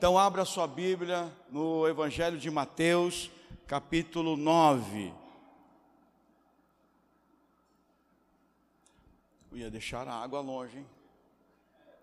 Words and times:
Então, 0.00 0.16
abra 0.16 0.46
sua 0.46 0.66
Bíblia 0.66 1.30
no 1.50 1.86
Evangelho 1.86 2.38
de 2.38 2.50
Mateus, 2.50 3.30
capítulo 3.66 4.34
9. 4.34 5.12
Eu 9.52 9.58
ia 9.58 9.70
deixar 9.70 10.08
a 10.08 10.14
água 10.14 10.40
longe, 10.40 10.78
hein? 10.78 10.86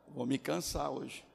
Vou 0.10 0.28
me 0.28 0.38
cansar 0.38 0.91
hoje. 0.91 1.25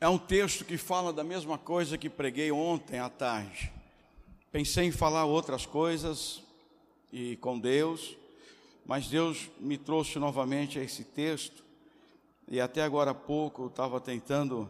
É 0.00 0.08
um 0.08 0.18
texto 0.18 0.64
que 0.64 0.76
fala 0.76 1.12
da 1.12 1.22
mesma 1.22 1.56
coisa 1.56 1.96
que 1.96 2.10
preguei 2.10 2.50
ontem 2.50 2.98
à 2.98 3.08
tarde. 3.08 3.72
Pensei 4.50 4.86
em 4.86 4.90
falar 4.90 5.24
outras 5.24 5.64
coisas 5.64 6.44
e 7.12 7.36
com 7.36 7.58
Deus, 7.58 8.16
mas 8.84 9.08
Deus 9.08 9.50
me 9.58 9.76
trouxe 9.78 10.18
novamente 10.18 10.78
a 10.78 10.82
esse 10.82 11.04
texto. 11.04 11.64
E 12.48 12.60
até 12.60 12.82
agora 12.82 13.10
há 13.10 13.14
pouco 13.14 13.62
eu 13.62 13.66
estava 13.68 14.00
tentando 14.00 14.68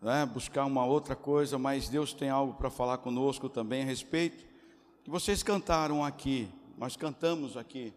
né, 0.00 0.24
buscar 0.26 0.64
uma 0.64 0.84
outra 0.84 1.16
coisa, 1.16 1.58
mas 1.58 1.88
Deus 1.88 2.12
tem 2.12 2.30
algo 2.30 2.54
para 2.54 2.70
falar 2.70 2.98
conosco 2.98 3.48
também 3.48 3.82
a 3.82 3.86
respeito. 3.86 4.46
Que 5.02 5.10
vocês 5.10 5.42
cantaram 5.42 6.04
aqui, 6.04 6.48
nós 6.76 6.96
cantamos 6.96 7.56
aqui 7.56 7.92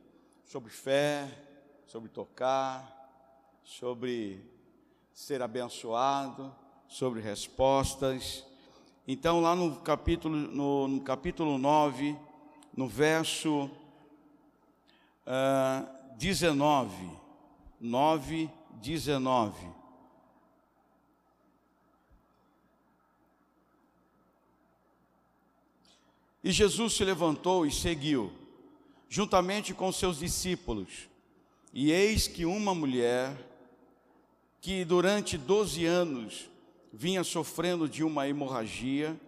sobre 0.46 0.72
fé, 0.72 1.30
sobre 1.86 2.10
tocar, 2.10 3.60
sobre 3.64 4.44
ser 5.14 5.42
abençoado, 5.42 6.54
sobre 6.88 7.22
respostas. 7.22 8.46
Então, 9.08 9.42
lá 9.42 9.56
no 9.56 9.76
capítulo, 9.82 10.36
no, 10.36 10.88
no 10.88 11.02
capítulo 11.02 11.58
9, 11.58 12.18
no 12.76 12.88
verso 12.88 13.70
uh, 15.26 16.16
19, 16.18 16.94
9, 17.80 18.50
19. 18.82 19.68
E 26.44 26.52
Jesus 26.52 26.94
se 26.94 27.04
levantou 27.04 27.66
e 27.66 27.72
seguiu, 27.72 28.32
juntamente 29.08 29.74
com 29.74 29.92
seus 29.92 30.18
discípulos. 30.20 31.08
E 31.74 31.92
eis 31.92 32.28
que 32.28 32.46
uma 32.46 32.74
mulher 32.74 33.36
que 34.60 34.84
durante 34.84 35.38
12 35.38 35.86
anos 35.86 36.50
vinha 36.92 37.24
sofrendo 37.24 37.88
de 37.88 38.04
uma 38.04 38.28
hemorragia, 38.28 39.20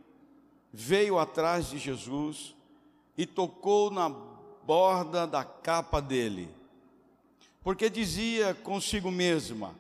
veio 0.72 1.18
atrás 1.18 1.70
de 1.70 1.78
Jesus 1.78 2.56
e 3.18 3.26
tocou 3.26 3.92
na 3.92 4.10
borda 4.10 5.28
da 5.28 5.44
capa 5.44 6.02
dele, 6.02 6.50
porque 7.62 7.90
dizia 7.90 8.54
consigo 8.54 9.12
mesma: 9.12 9.76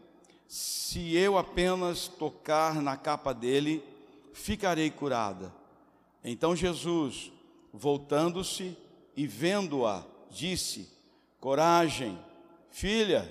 se 0.47 1.15
eu 1.15 1.37
apenas 1.37 2.07
tocar 2.07 2.81
na 2.81 2.95
capa 2.95 3.33
dele, 3.33 3.83
ficarei 4.33 4.91
curada. 4.91 5.53
Então 6.23 6.55
Jesus, 6.55 7.31
voltando-se 7.73 8.77
e 9.15 9.25
vendo-a, 9.25 10.03
disse: 10.29 10.89
Coragem, 11.39 12.17
filha, 12.69 13.29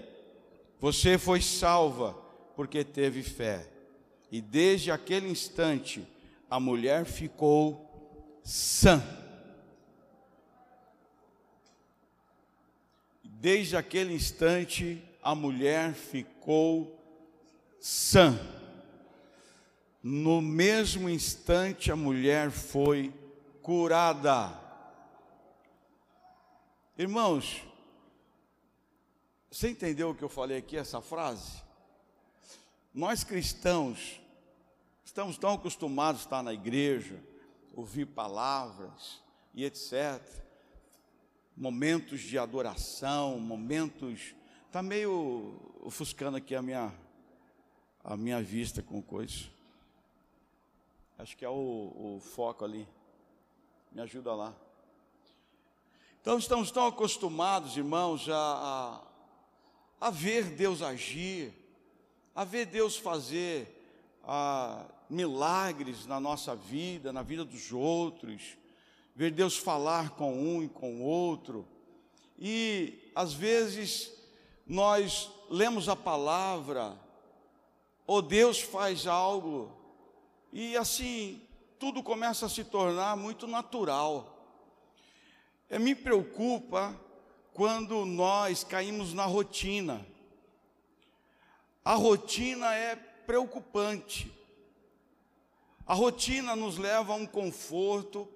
você 0.81 1.17
foi 1.17 1.41
salva 1.41 2.13
porque 2.57 2.85
teve 2.85 3.23
fé. 3.23 3.69
E 4.31 4.41
desde 4.41 4.91
aquele 4.91 5.29
instante, 5.29 6.07
a 6.51 6.59
mulher 6.59 7.05
ficou 7.05 8.41
sã. 8.43 9.03
Desde 13.43 13.77
aquele 13.77 14.15
instante, 14.15 15.03
a 15.21 15.35
mulher 15.35 15.95
ficou 15.95 16.97
sã. 17.81 18.39
No 20.01 20.41
mesmo 20.41 21.11
instante, 21.11 21.91
a 21.91 21.97
mulher 21.97 22.53
foi 22.53 23.13
curada. 23.61 24.57
Irmãos, 26.97 27.65
você 29.51 29.71
entendeu 29.71 30.11
o 30.11 30.15
que 30.15 30.23
eu 30.23 30.29
falei 30.29 30.59
aqui, 30.59 30.77
essa 30.77 31.01
frase? 31.01 31.65
Nós 32.95 33.25
cristãos 33.25 34.21
estamos 35.05 35.37
tão 35.37 35.55
acostumados 35.55 36.21
a 36.21 36.25
estar 36.27 36.43
na 36.45 36.53
igreja, 36.53 37.21
ouvir 37.75 38.07
palavras 38.07 39.21
e 39.53 39.65
etc. 39.65 40.23
Momentos 41.57 42.21
de 42.21 42.39
adoração, 42.39 43.39
momentos. 43.39 44.35
Está 44.67 44.83
meio 44.83 45.55
ofuscando 45.81 46.37
aqui 46.37 46.55
a 46.55 46.63
minha, 46.63 46.93
a 48.03 48.17
minha 48.17 48.43
vista 48.43 48.83
com 48.83 49.03
coisa. 49.03 49.45
Acho 51.19 51.37
que 51.37 51.45
é 51.45 51.49
o, 51.49 52.17
o 52.17 52.21
foco 52.21 52.65
ali. 52.65 52.89
Me 53.93 54.01
ajuda 54.01 54.35
lá. 54.35 54.55
Então 56.21 56.39
estamos 56.39 56.71
tão 56.71 56.87
acostumados, 56.87 57.77
irmãos, 57.77 58.29
a, 58.29 58.35
a 58.35 59.13
a 60.03 60.11
ver 60.11 60.47
Deus 60.47 60.83
agir, 60.83 61.55
a 62.35 62.43
ver 62.43 62.67
Deus 62.67 62.97
fazer 62.97 64.19
ah, 64.25 64.85
milagres 65.09 66.07
na 66.07 66.19
nossa 66.19 66.57
vida, 66.57 67.13
na 67.13 67.23
vida 67.23 67.45
dos 67.45 67.71
outros, 67.73 68.59
ver 69.15 69.31
Deus 69.31 69.57
falar 69.57 70.11
com 70.11 70.33
um 70.33 70.63
e 70.63 70.69
com 70.69 71.01
o 71.01 71.05
outro. 71.05 71.67
E 72.39 73.11
às 73.15 73.33
vezes 73.33 74.13
nós 74.67 75.31
lemos 75.51 75.89
a 75.89 75.97
palavra, 75.97 76.99
ou 78.07 78.23
Deus 78.23 78.61
faz 78.61 79.07
algo, 79.07 79.71
e 80.53 80.77
assim 80.77 81.43
tudo 81.79 82.03
começa 82.03 82.47
a 82.47 82.49
se 82.49 82.65
tornar 82.65 83.17
muito 83.17 83.47
natural. 83.47 84.39
É, 85.69 85.79
me 85.79 85.95
preocupa 85.95 86.99
quando 87.53 88.05
nós 88.05 88.63
caímos 88.63 89.13
na 89.13 89.25
rotina. 89.27 90.07
A 91.85 91.95
rotina 91.95 92.75
é 92.75 92.95
preocupante. 92.95 94.33
A 95.87 95.95
rotina 95.95 96.55
nos 96.55 96.79
leva 96.79 97.13
a 97.13 97.17
um 97.17 97.27
conforto, 97.27 98.29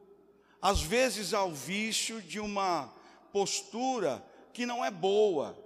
às 0.67 0.83
vezes 0.83 1.33
ao 1.33 1.53
vício 1.53 2.21
de 2.21 2.41
uma 2.41 2.93
postura 3.33 4.21
que 4.53 4.67
não 4.67 4.85
é 4.85 4.91
boa. 4.91 5.57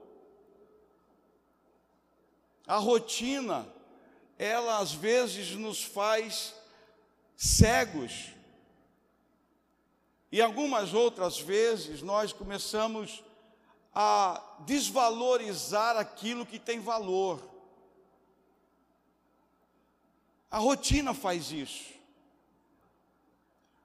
A 2.67 2.77
rotina, 2.77 3.67
ela 4.39 4.77
às 4.77 4.93
vezes 4.93 5.53
nos 5.53 5.83
faz 5.83 6.55
cegos. 7.35 8.27
E 10.31 10.43
algumas 10.43 10.93
outras 10.93 11.41
vezes 11.41 12.03
nós 12.03 12.35
começamos 12.35 13.25
a 13.95 14.59
desvalorizar 14.67 15.97
aquilo 15.97 16.45
que 16.45 16.59
tem 16.59 16.79
valor. 16.79 17.43
A 20.51 20.59
rotina 20.59 21.15
faz 21.15 21.51
isso. 21.51 22.00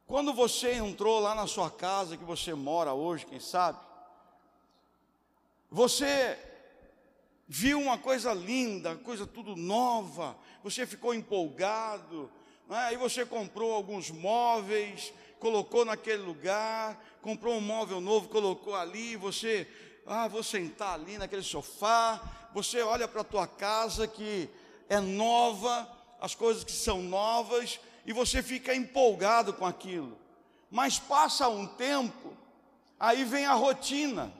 Quando 0.07 0.33
você 0.33 0.73
entrou 0.73 1.19
lá 1.19 1.33
na 1.33 1.47
sua 1.47 1.69
casa, 1.71 2.15
que 2.15 2.23
você 2.23 2.53
mora 2.53 2.93
hoje, 2.93 3.25
quem 3.25 3.39
sabe, 3.39 3.79
você 5.69 6.37
viu 7.47 7.79
uma 7.79 7.97
coisa 7.97 8.31
linda, 8.31 8.95
coisa 8.97 9.25
tudo 9.25 9.55
nova, 9.55 10.37
você 10.63 10.85
ficou 10.85 11.13
empolgado, 11.13 12.29
né? 12.69 12.77
aí 12.85 12.97
você 12.97 13.25
comprou 13.25 13.73
alguns 13.73 14.11
móveis, 14.11 15.11
colocou 15.39 15.83
naquele 15.83 16.21
lugar, 16.21 17.03
comprou 17.21 17.55
um 17.55 17.61
móvel 17.61 17.99
novo, 17.99 18.29
colocou 18.29 18.75
ali, 18.75 19.15
você 19.15 19.67
ah, 20.05 20.27
vou 20.27 20.43
sentar 20.43 20.93
ali 20.93 21.17
naquele 21.17 21.41
sofá, 21.41 22.21
você 22.53 22.81
olha 22.83 23.07
para 23.07 23.21
a 23.21 23.25
tua 23.25 23.47
casa 23.47 24.07
que 24.07 24.47
é 24.87 24.99
nova, 24.99 25.91
as 26.21 26.35
coisas 26.35 26.63
que 26.63 26.71
são 26.71 27.01
novas, 27.01 27.79
e 28.05 28.13
você 28.13 28.43
fica 28.43 28.73
empolgado 28.75 29.53
com 29.53 29.65
aquilo. 29.65 30.17
Mas 30.69 30.99
passa 30.99 31.47
um 31.47 31.65
tempo, 31.65 32.35
aí 32.99 33.23
vem 33.23 33.45
a 33.45 33.53
rotina. 33.53 34.31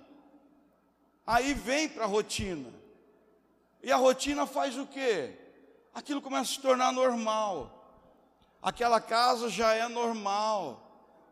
Aí 1.25 1.53
vem 1.53 1.89
para 1.89 2.03
a 2.03 2.07
rotina. 2.07 2.71
E 3.81 3.91
a 3.91 3.95
rotina 3.95 4.45
faz 4.45 4.77
o 4.77 4.85
quê? 4.85 5.33
Aquilo 5.93 6.21
começa 6.21 6.51
a 6.51 6.55
se 6.55 6.61
tornar 6.61 6.91
normal. 6.91 7.71
Aquela 8.61 8.99
casa 8.99 9.49
já 9.49 9.73
é 9.73 9.87
normal. 9.87 10.81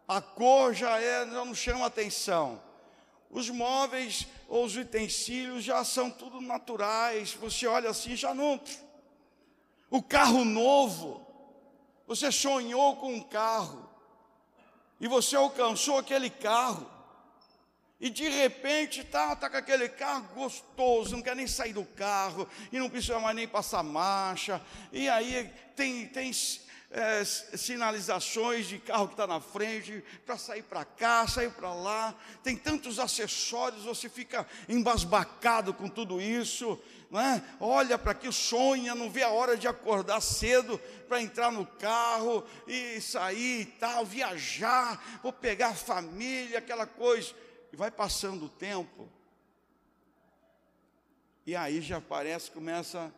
A 0.07 0.21
cor 0.21 0.73
já 0.73 0.99
é, 0.99 1.25
não 1.25 1.53
chama 1.53 1.85
atenção. 1.85 2.61
Os 3.29 3.49
móveis 3.49 4.27
ou 4.47 4.65
os 4.65 4.75
utensílios 4.75 5.63
já 5.63 5.83
são 5.83 6.09
tudo 6.09 6.39
naturais. 6.39 7.33
Você 7.33 7.67
olha 7.67 7.89
assim, 7.89 8.15
já 8.15 8.33
não. 8.33 8.59
O 9.89 10.01
carro 10.01 10.45
novo. 10.45 11.32
Você 12.07 12.31
sonhou 12.31 12.97
com 12.97 13.13
um 13.13 13.21
carro. 13.21 13.89
E 14.99 15.07
você 15.07 15.35
alcançou 15.35 15.97
aquele 15.97 16.29
carro. 16.29 16.89
E 17.99 18.09
de 18.09 18.27
repente 18.27 19.03
tá, 19.03 19.33
tá 19.35 19.49
com 19.49 19.55
aquele 19.55 19.87
carro 19.87 20.27
gostoso, 20.35 21.15
não 21.15 21.23
quer 21.23 21.35
nem 21.35 21.47
sair 21.47 21.71
do 21.71 21.85
carro, 21.85 22.45
e 22.69 22.77
não 22.77 22.89
precisa 22.89 23.17
mais 23.17 23.33
nem 23.33 23.47
passar 23.47 23.81
marcha. 23.81 24.61
E 24.91 25.07
aí 25.07 25.49
tem, 25.73 26.07
tem 26.07 26.29
é, 26.93 27.25
sinalizações 27.25 28.67
de 28.67 28.77
carro 28.77 29.07
que 29.07 29.13
está 29.13 29.25
na 29.25 29.41
frente, 29.41 30.03
para 30.25 30.37
sair 30.37 30.61
para 30.61 30.85
cá, 30.85 31.27
sair 31.27 31.51
para 31.51 31.73
lá. 31.73 32.15
Tem 32.43 32.55
tantos 32.55 32.99
acessórios, 32.99 33.83
você 33.83 34.07
fica 34.07 34.47
embasbacado 34.69 35.73
com 35.73 35.89
tudo 35.89 36.21
isso. 36.21 36.79
É? 37.11 37.41
Olha 37.59 37.97
para 37.97 38.11
aqui, 38.11 38.31
sonha, 38.31 38.95
não 38.95 39.09
vê 39.09 39.21
a 39.21 39.29
hora 39.29 39.55
de 39.55 39.67
acordar 39.67 40.21
cedo 40.21 40.79
para 41.07 41.21
entrar 41.21 41.51
no 41.51 41.65
carro 41.65 42.43
e 42.67 42.99
sair 43.01 43.61
e 43.61 43.65
tal, 43.65 44.03
viajar, 44.03 45.19
vou 45.21 45.31
pegar 45.31 45.69
a 45.69 45.75
família, 45.75 46.57
aquela 46.57 46.87
coisa. 46.87 47.33
E 47.71 47.75
vai 47.75 47.91
passando 47.91 48.45
o 48.45 48.49
tempo, 48.49 49.07
e 51.45 51.55
aí 51.55 51.81
já 51.81 51.99
parece, 51.99 52.49
começa, 52.49 53.13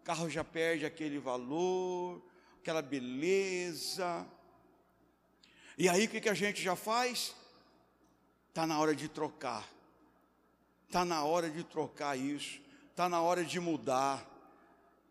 o 0.00 0.04
carro 0.04 0.28
já 0.28 0.42
perde 0.42 0.84
aquele 0.84 1.18
valor, 1.18 2.20
aquela 2.68 2.82
beleza. 2.82 4.26
E 5.78 5.88
aí 5.88 6.04
o 6.04 6.08
que, 6.08 6.20
que 6.20 6.28
a 6.28 6.34
gente 6.34 6.62
já 6.62 6.76
faz? 6.76 7.34
Está 8.50 8.66
na 8.66 8.78
hora 8.78 8.94
de 8.94 9.08
trocar, 9.08 9.66
está 10.86 11.04
na 11.04 11.24
hora 11.24 11.48
de 11.48 11.64
trocar 11.64 12.16
isso 12.16 12.60
está 12.98 13.08
na 13.08 13.22
hora 13.22 13.44
de 13.44 13.60
mudar. 13.60 14.28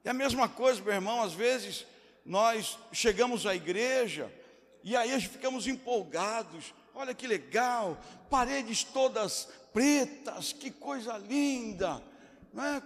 É 0.03 0.09
a 0.09 0.13
mesma 0.13 0.49
coisa, 0.49 0.81
meu 0.81 0.91
irmão, 0.91 1.21
às 1.23 1.31
vezes 1.31 1.85
nós 2.25 2.77
chegamos 2.91 3.45
à 3.45 3.55
igreja 3.55 4.29
e 4.83 4.93
aí 4.93 5.21
ficamos 5.21 5.67
empolgados. 5.67 6.73
Olha 6.93 7.13
que 7.13 7.25
legal, 7.25 7.97
paredes 8.29 8.83
todas 8.83 9.47
pretas, 9.71 10.51
que 10.51 10.69
coisa 10.69 11.17
linda, 11.17 12.03
não 12.53 12.65
é? 12.65 12.83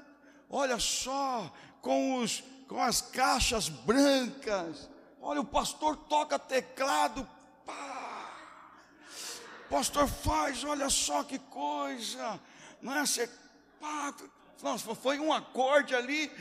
Olha 0.47 0.77
só, 0.77 1.51
com, 1.81 2.19
os, 2.19 2.43
com 2.71 2.81
as 2.81 3.01
caixas 3.01 3.67
brancas. 3.67 4.89
Olha, 5.21 5.41
o 5.41 5.45
pastor 5.45 5.97
toca 5.97 6.39
teclado, 6.39 7.27
pá. 7.65 8.31
O 9.65 9.69
pastor 9.69 10.07
faz, 10.07 10.63
olha 10.63 10.89
só 10.89 11.21
que 11.21 11.37
coisa, 11.37 12.39
não 12.81 12.95
é? 12.95 13.05
Você, 13.05 13.29
pá, 13.77 14.13
nossa, 14.63 14.95
foi 14.95 15.19
um 15.19 15.33
acorde 15.33 15.93
ali, 15.93 16.31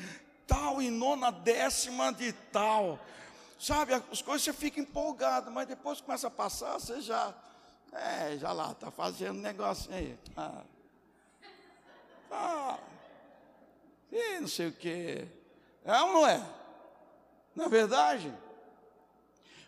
tal, 0.47 0.81
e 0.81 0.89
nona 0.89 1.33
décima 1.33 2.13
de 2.13 2.33
tal. 2.33 2.97
Sabe, 3.59 3.95
as 3.95 4.23
coisas 4.23 4.43
você 4.43 4.53
fica 4.53 4.79
empolgado, 4.79 5.51
mas 5.51 5.67
depois 5.67 6.01
começa 6.01 6.29
a 6.29 6.31
passar, 6.31 6.75
você 6.75 7.01
já, 7.01 7.35
é, 7.93 8.39
já 8.39 8.53
lá, 8.53 8.71
está 8.71 8.89
fazendo 8.93 9.41
negócio 9.41 9.93
aí. 9.93 10.17
Ah, 10.37 10.63
ah, 12.31 12.79
e 14.13 14.39
não 14.39 14.47
sei 14.49 14.69
o 14.69 14.73
que. 14.73 15.40
É 15.85 16.01
ou 16.03 16.13
não 16.13 16.27
é? 16.27 16.47
Não 17.55 17.67
é 17.67 17.69
verdade? 17.69 18.33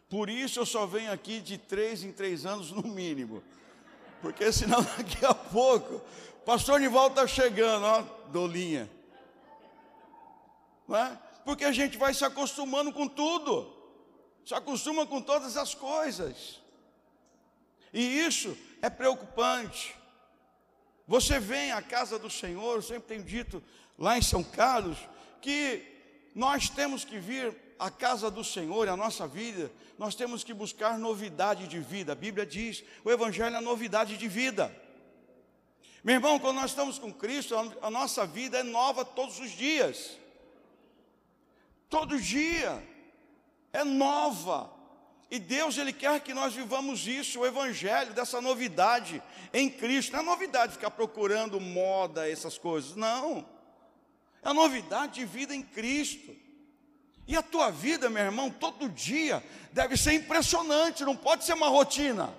Por 0.09 0.29
isso 0.29 0.61
eu 0.61 0.67
só 0.67 0.87
venho 0.87 1.11
aqui 1.11 1.41
de 1.41 1.57
três 1.57 2.05
em 2.05 2.13
três 2.13 2.45
anos 2.45 2.71
no 2.71 2.83
mínimo. 2.83 3.43
Porque 4.21 4.53
senão 4.53 4.83
daqui 4.97 5.25
a 5.25 5.35
pouco 5.35 6.03
Pastor 6.45 6.81
Nivaldo 6.81 7.21
está 7.21 7.27
chegando, 7.27 7.85
ó, 7.85 8.03
dolinha. 8.31 8.91
Não 10.89 10.97
é? 10.97 11.19
Porque 11.45 11.65
a 11.65 11.73
gente 11.73 11.97
vai 11.97 12.13
se 12.13 12.25
acostumando 12.25 12.93
com 12.93 13.07
tudo, 13.07 13.73
se 14.45 14.55
acostuma 14.55 15.07
com 15.07 15.21
todas 15.21 15.57
as 15.57 15.75
coisas. 15.75 16.61
E 17.93 18.01
isso 18.21 18.57
é 18.81 18.91
preocupante. 18.91 19.95
Você 21.07 21.39
vem 21.39 21.73
à 21.73 21.81
casa 21.81 22.19
do 22.19 22.31
Senhor, 22.31 22.77
eu 22.77 22.83
sempre 22.83 23.09
tenho 23.09 23.23
dito 23.23 23.63
lá 23.99 24.19
em 24.19 24.23
São 24.23 24.43
Carlos, 24.43 24.99
que 25.41 25.92
nós 26.35 26.69
temos 26.69 27.05
que 27.05 27.19
vir 27.19 27.55
à 27.79 27.91
casa 27.91 28.31
do 28.31 28.45
Senhor, 28.45 28.89
a 28.89 28.97
nossa 28.97 29.27
vida, 29.27 29.71
nós 29.99 30.15
temos 30.15 30.43
que 30.43 30.55
buscar 30.55 30.99
novidade 30.99 31.67
de 31.67 31.79
vida. 31.79 32.13
A 32.13 32.17
Bíblia 32.17 32.47
diz: 32.47 32.83
o 33.05 33.11
Evangelho 33.11 33.57
é 33.57 33.61
novidade 33.61 34.17
de 34.17 34.29
vida. 34.29 34.75
Meu 36.03 36.17
irmão, 36.17 36.39
quando 36.39 36.57
nós 36.57 36.71
estamos 36.71 36.99
com 36.99 37.13
Cristo, 37.13 37.55
a 37.81 37.91
nossa 37.91 38.27
vida 38.27 38.59
é 38.59 38.63
nova 38.63 39.05
todos 39.05 39.39
os 39.39 39.51
dias. 39.51 40.19
Todo 41.89 42.21
dia 42.21 42.83
é 43.73 43.85
nova. 43.85 44.73
E 45.31 45.39
Deus 45.39 45.79
ele 45.79 45.93
quer 45.93 46.21
que 46.21 46.35
nós 46.35 46.55
vivamos 46.55 47.07
isso, 47.07 47.41
o 47.41 47.47
evangelho 47.47 48.13
dessa 48.13 48.41
novidade 48.41 49.23
em 49.53 49.71
Cristo. 49.71 50.13
Não 50.13 50.21
é 50.21 50.23
novidade 50.23 50.73
ficar 50.73 50.91
procurando 50.91 51.61
moda, 51.61 52.29
essas 52.29 52.59
coisas. 52.59 52.97
Não. 52.97 53.47
É 54.43 54.49
a 54.49 54.55
novidade 54.55 55.15
de 55.15 55.25
vida 55.25 55.55
em 55.55 55.63
Cristo. 55.63 56.35
E 57.27 57.37
a 57.37 57.43
tua 57.43 57.71
vida, 57.71 58.11
meu 58.11 58.25
irmão, 58.25 58.51
todo 58.51 58.89
dia 58.89 59.43
deve 59.73 59.97
ser 59.97 60.13
impressionante, 60.15 61.05
não 61.05 61.17
pode 61.17 61.45
ser 61.45 61.55
uma 61.55 61.69
rotina. 61.69 62.35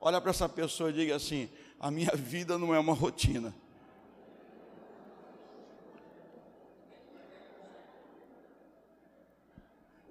Olha 0.00 0.20
para 0.20 0.30
essa 0.30 0.48
pessoa 0.48 0.90
e 0.90 0.92
diga 0.92 1.16
assim: 1.16 1.50
a 1.78 1.90
minha 1.90 2.14
vida 2.14 2.58
não 2.58 2.74
é 2.74 2.78
uma 2.78 2.92
rotina. 2.92 3.54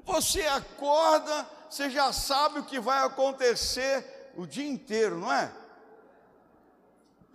Você 0.04 0.42
acorda, 0.42 1.48
você 1.70 1.88
já 1.88 2.12
sabe 2.12 2.60
o 2.60 2.66
que 2.66 2.80
vai 2.80 3.06
acontecer 3.06 4.32
o 4.36 4.48
dia 4.48 4.68
inteiro, 4.68 5.20
não 5.20 5.32
é? 5.32 5.54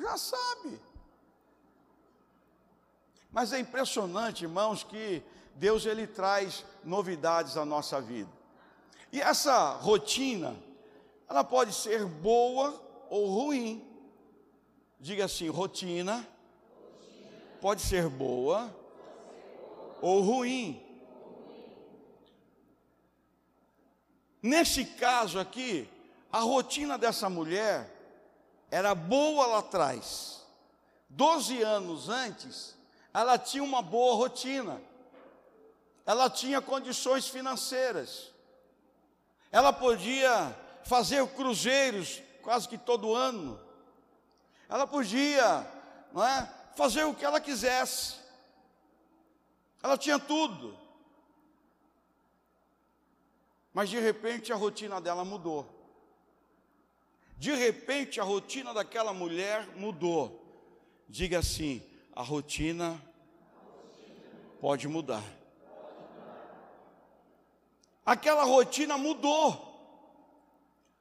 Já 0.00 0.16
sabe. 0.18 0.80
Mas 3.34 3.52
é 3.52 3.58
impressionante, 3.58 4.44
irmãos, 4.44 4.84
que 4.84 5.20
Deus 5.56 5.84
ele 5.86 6.06
traz 6.06 6.64
novidades 6.84 7.56
à 7.56 7.64
nossa 7.64 8.00
vida. 8.00 8.30
E 9.10 9.20
essa 9.20 9.72
rotina, 9.72 10.54
ela 11.28 11.42
pode 11.42 11.74
ser 11.74 12.06
boa 12.06 12.80
ou 13.10 13.26
ruim. 13.26 13.84
Diga 15.00 15.24
assim: 15.24 15.48
rotina, 15.48 16.24
pode 17.60 17.82
ser 17.82 18.08
boa, 18.08 18.72
ou 20.00 20.20
ruim. 20.20 20.80
Nesse 24.40 24.84
caso 24.84 25.40
aqui, 25.40 25.88
a 26.30 26.38
rotina 26.38 26.96
dessa 26.96 27.28
mulher 27.28 27.92
era 28.70 28.94
boa 28.94 29.44
lá 29.46 29.58
atrás. 29.58 30.46
Doze 31.08 31.62
anos 31.62 32.08
antes, 32.08 32.76
ela 33.14 33.38
tinha 33.38 33.62
uma 33.62 33.80
boa 33.80 34.16
rotina. 34.16 34.82
Ela 36.04 36.28
tinha 36.28 36.60
condições 36.60 37.28
financeiras. 37.28 38.32
Ela 39.52 39.72
podia 39.72 40.54
fazer 40.82 41.24
cruzeiros 41.28 42.20
quase 42.42 42.68
que 42.68 42.76
todo 42.76 43.14
ano. 43.14 43.58
Ela 44.68 44.84
podia, 44.84 45.64
não 46.12 46.24
é, 46.24 46.52
fazer 46.74 47.04
o 47.04 47.14
que 47.14 47.24
ela 47.24 47.40
quisesse. 47.40 48.16
Ela 49.80 49.96
tinha 49.96 50.18
tudo. 50.18 50.76
Mas 53.72 53.88
de 53.88 53.98
repente 54.00 54.52
a 54.52 54.56
rotina 54.56 55.00
dela 55.00 55.24
mudou. 55.24 55.70
De 57.38 57.54
repente 57.54 58.20
a 58.20 58.24
rotina 58.24 58.74
daquela 58.74 59.12
mulher 59.12 59.68
mudou. 59.76 60.42
Diga 61.08 61.38
assim: 61.38 61.82
a 62.14 62.22
rotina 62.22 63.00
pode 64.60 64.86
mudar. 64.86 65.24
Aquela 68.06 68.44
rotina 68.44 68.96
mudou. 68.96 69.72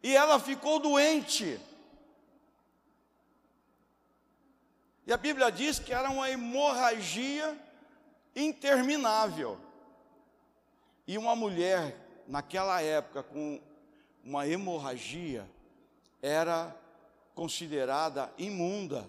E 0.02 0.16
ela 0.16 0.40
ficou 0.40 0.80
doente. 0.80 1.60
E 5.06 5.14
a 5.14 5.18
Bíblia 5.18 5.52
diz 5.52 5.80
que 5.80 5.94
era 5.94 6.10
uma 6.10 6.30
hemorragia 6.30 7.58
interminável. 8.36 9.60
E 11.06 11.18
uma 11.18 11.36
mulher, 11.36 11.96
naquela 12.28 12.82
época, 12.82 13.22
com 13.22 13.62
uma 14.24 14.48
hemorragia, 14.48 15.48
era 16.22 16.76
considerada 17.36 18.34
imunda, 18.38 19.08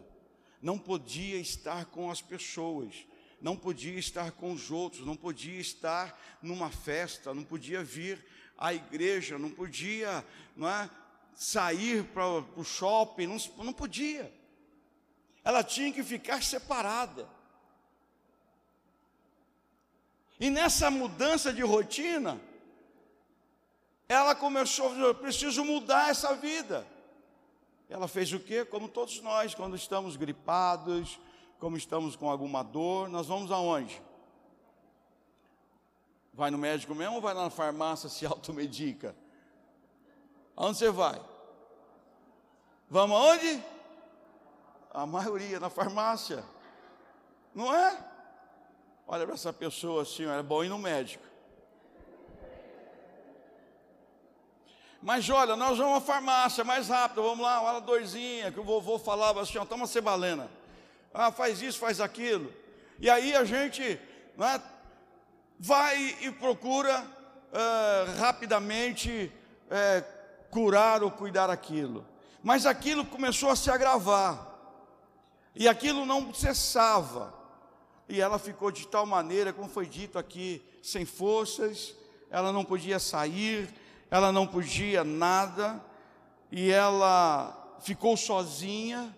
não 0.65 0.77
podia 0.77 1.37
estar 1.39 1.85
com 1.85 2.11
as 2.11 2.21
pessoas, 2.21 3.07
não 3.41 3.57
podia 3.57 3.97
estar 3.97 4.33
com 4.33 4.53
os 4.53 4.73
outros, 4.73 5.07
não 5.07 5.15
podia 5.15 5.61
estar 5.61 6.21
numa 6.43 6.71
festa, 6.71 7.33
não 7.33 7.45
podia 7.45 7.85
vir 7.85 8.27
à 8.59 8.75
igreja, 8.75 9.39
não 9.39 9.51
podia 9.51 10.25
não 10.57 10.69
é, 10.69 10.91
sair 11.37 12.03
para 12.05 12.27
o 12.27 12.65
shopping, 12.65 13.29
não, 13.29 13.37
não 13.65 13.73
podia 13.73 14.33
ela 15.45 15.63
tinha 15.63 15.93
que 15.93 16.03
ficar 16.03 16.43
separada. 16.43 17.29
E 20.41 20.49
nessa 20.49 20.91
mudança 20.91 21.53
de 21.53 21.63
rotina, 21.63 22.41
ela 24.09 24.35
começou 24.35 24.91
a 24.91 24.95
dizer: 24.95 25.15
preciso 25.17 25.63
mudar 25.65 26.09
essa 26.09 26.35
vida. 26.35 26.87
Ela 27.95 28.09
fez 28.09 28.33
o 28.33 28.41
quê? 28.41 28.65
Como 28.65 28.89
todos 28.89 29.21
nós, 29.21 29.55
quando 29.55 29.77
estamos 29.77 30.17
gripados, 30.17 31.17
como 31.61 31.77
estamos 31.77 32.17
com 32.17 32.29
alguma 32.29 32.65
dor, 32.65 33.09
nós 33.09 33.29
vamos 33.29 33.53
aonde? 33.53 34.03
Vai 36.33 36.51
no 36.51 36.59
médico 36.59 36.93
mesmo 36.93 37.15
ou 37.15 37.21
vai 37.21 37.35
na 37.35 37.49
farmácia 37.51 38.09
se 38.09 38.27
automedica? 38.27 39.15
Aonde 40.57 40.79
você 40.79 40.91
vai? 40.91 41.23
Vamos 42.91 43.17
aonde? 43.17 43.63
A 44.93 45.07
maioria 45.07 45.61
na 45.61 45.71
farmácia. 45.71 46.45
Não 47.55 47.73
é? 47.73 47.97
Olha 49.07 49.25
para 49.25 49.37
essa 49.37 49.53
pessoa 49.53 50.03
assim, 50.03 50.27
é 50.27 50.43
bom 50.43 50.65
ir 50.65 50.69
no 50.69 50.79
médico. 50.79 51.25
Mas 55.05 55.29
olha, 55.29 55.55
nós 55.55 55.77
vamos 55.77 55.99
à 55.99 56.01
farmácia 56.01 56.65
mais 56.65 56.89
rápido, 56.89 57.23
vamos 57.23 57.45
lá, 57.45 57.61
uma 57.61 57.79
dorzinha, 57.79 58.51
que 58.51 58.59
o 58.59 58.65
vovô 58.65 58.99
falava 58.99 59.43
assim, 59.43 59.59
ó, 59.59 59.65
toma 59.67 59.87
cebalena. 59.87 60.51
Ah, 61.13 61.31
faz 61.31 61.61
isso, 61.61 61.79
faz 61.79 62.01
aquilo. 62.01 62.51
E 62.99 63.11
aí 63.11 63.37
a 63.37 63.45
gente 63.45 64.01
né, 64.35 64.63
vai 65.61 66.17
e 66.23 66.31
procura 66.31 67.03
uh, 67.03 68.19
rapidamente 68.19 69.31
uh, 69.67 70.49
curar 70.51 71.03
ou 71.03 71.11
cuidar 71.11 71.51
aquilo. 71.51 72.07
Mas 72.43 72.65
aquilo 72.65 73.05
começou 73.05 73.51
a 73.51 73.57
se 73.57 73.71
agravar. 73.71 74.55
E 75.55 75.69
aquilo 75.69 76.07
não 76.07 76.33
cessava. 76.33 77.35
E 78.09 78.23
ela 78.23 78.39
ficou 78.39 78.71
de 78.71 78.89
tal 78.89 79.05
maneira, 79.05 79.53
como 79.53 79.69
foi 79.69 79.85
dito 79.85 80.19
aqui, 80.19 80.65
sem 80.83 81.05
forças, 81.05 81.95
ela 82.31 82.51
não 82.51 82.65
podia 82.65 82.99
sair, 82.99 83.69
ela 84.11 84.31
não 84.31 84.47
podia 84.47 85.03
nada, 85.05 85.85
e 86.51 86.71
ela 86.71 87.79
ficou 87.81 88.17
sozinha. 88.17 89.15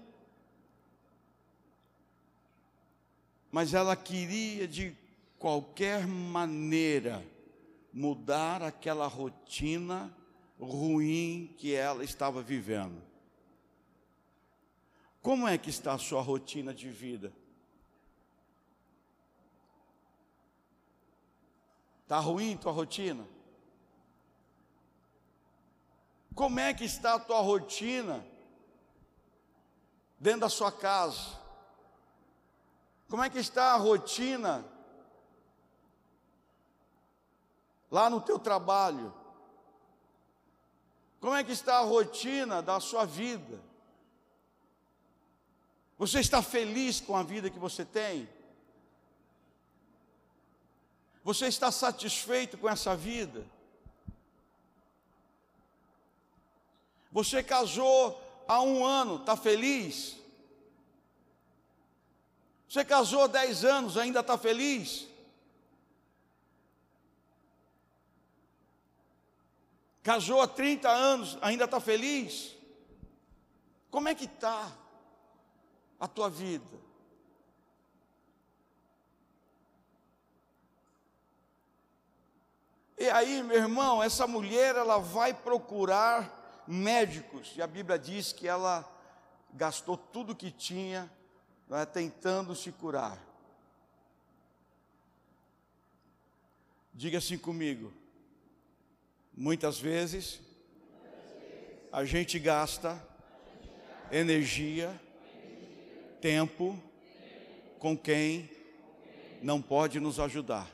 Mas 3.50 3.74
ela 3.74 3.94
queria 3.94 4.66
de 4.66 4.96
qualquer 5.38 6.06
maneira 6.06 7.24
mudar 7.92 8.62
aquela 8.62 9.06
rotina 9.06 10.14
ruim 10.60 11.54
que 11.58 11.74
ela 11.74 12.04
estava 12.04 12.42
vivendo. 12.42 13.02
Como 15.22 15.46
é 15.46 15.58
que 15.58 15.70
está 15.70 15.92
a 15.94 15.98
sua 15.98 16.22
rotina 16.22 16.72
de 16.72 16.88
vida? 16.88 17.32
Está 22.02 22.18
ruim 22.20 22.56
tua 22.56 22.70
rotina? 22.70 23.26
Como 26.36 26.60
é 26.60 26.74
que 26.74 26.84
está 26.84 27.14
a 27.14 27.18
tua 27.18 27.40
rotina 27.40 28.22
dentro 30.20 30.40
da 30.40 30.50
sua 30.50 30.70
casa? 30.70 31.34
Como 33.08 33.24
é 33.24 33.30
que 33.30 33.38
está 33.38 33.72
a 33.72 33.76
rotina 33.78 34.62
lá 37.90 38.10
no 38.10 38.20
teu 38.20 38.38
trabalho? 38.38 39.14
Como 41.22 41.34
é 41.34 41.42
que 41.42 41.52
está 41.52 41.78
a 41.78 41.84
rotina 41.84 42.60
da 42.60 42.80
sua 42.80 43.06
vida? 43.06 43.58
Você 45.96 46.20
está 46.20 46.42
feliz 46.42 47.00
com 47.00 47.16
a 47.16 47.22
vida 47.22 47.48
que 47.48 47.58
você 47.58 47.82
tem? 47.82 48.28
Você 51.24 51.46
está 51.46 51.72
satisfeito 51.72 52.58
com 52.58 52.68
essa 52.68 52.94
vida? 52.94 53.55
Você 57.16 57.42
casou 57.42 58.22
há 58.46 58.60
um 58.60 58.84
ano, 58.84 59.16
está 59.16 59.34
feliz? 59.34 60.18
Você 62.68 62.84
casou 62.84 63.22
há 63.22 63.26
dez 63.26 63.64
anos, 63.64 63.96
ainda 63.96 64.20
está 64.20 64.36
feliz? 64.36 65.08
Casou 70.02 70.42
há 70.42 70.46
30 70.46 70.90
anos, 70.90 71.38
ainda 71.40 71.64
está 71.64 71.80
feliz? 71.80 72.54
Como 73.90 74.08
é 74.10 74.14
que 74.14 74.26
está 74.26 74.70
a 75.98 76.06
tua 76.06 76.28
vida? 76.28 76.76
E 82.98 83.08
aí, 83.08 83.42
meu 83.42 83.56
irmão, 83.56 84.02
essa 84.02 84.26
mulher 84.26 84.76
ela 84.76 84.98
vai 84.98 85.32
procurar 85.32 86.35
médicos, 86.66 87.52
e 87.56 87.62
a 87.62 87.66
Bíblia 87.66 87.98
diz 87.98 88.32
que 88.32 88.46
ela 88.46 88.84
gastou 89.52 89.96
tudo 89.96 90.34
que 90.34 90.50
tinha 90.50 91.10
né, 91.68 91.84
tentando 91.86 92.54
se 92.54 92.72
curar. 92.72 93.18
Diga 96.92 97.18
assim 97.18 97.36
comigo: 97.36 97.92
Muitas 99.36 99.78
vezes 99.78 100.40
a 101.92 102.04
gente 102.04 102.38
gasta 102.38 103.02
energia, 104.10 104.98
tempo 106.20 106.80
com 107.78 107.96
quem 107.96 108.50
não 109.42 109.60
pode 109.60 110.00
nos 110.00 110.18
ajudar. 110.18 110.70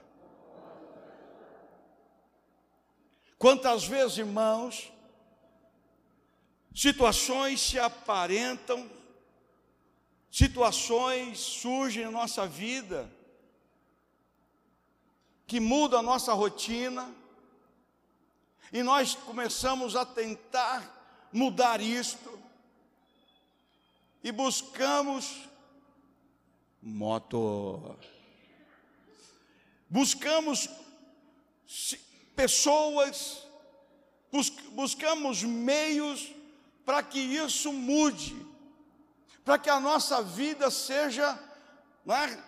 Quantas 3.38 3.84
vezes, 3.84 4.18
irmãos, 4.18 4.91
situações 6.74 7.60
se 7.60 7.78
aparentam, 7.78 8.90
situações 10.30 11.38
surgem 11.38 12.04
na 12.04 12.10
nossa 12.10 12.46
vida, 12.46 13.10
que 15.46 15.60
mudam 15.60 16.00
a 16.00 16.02
nossa 16.02 16.32
rotina, 16.32 17.14
e 18.72 18.82
nós 18.82 19.14
começamos 19.14 19.94
a 19.96 20.06
tentar 20.06 21.28
mudar 21.30 21.80
isto. 21.80 22.38
E 24.24 24.32
buscamos 24.32 25.48
moto. 26.80 27.96
Buscamos 29.90 30.70
pessoas, 32.34 33.46
buscamos 34.72 35.42
meios 35.42 36.32
para 36.84 37.02
que 37.02 37.18
isso 37.18 37.72
mude, 37.72 38.36
para 39.44 39.58
que 39.58 39.70
a 39.70 39.80
nossa 39.80 40.22
vida 40.22 40.70
seja, 40.70 41.38
é, 42.08 42.38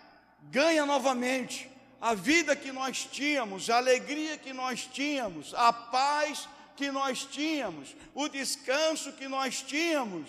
ganha 0.50 0.84
novamente 0.84 1.70
a 2.00 2.14
vida 2.14 2.54
que 2.54 2.70
nós 2.70 3.08
tínhamos, 3.10 3.70
a 3.70 3.76
alegria 3.76 4.36
que 4.36 4.52
nós 4.52 4.86
tínhamos, 4.86 5.54
a 5.54 5.72
paz 5.72 6.48
que 6.76 6.90
nós 6.90 7.24
tínhamos, 7.24 7.96
o 8.14 8.28
descanso 8.28 9.12
que 9.12 9.26
nós 9.26 9.62
tínhamos. 9.62 10.28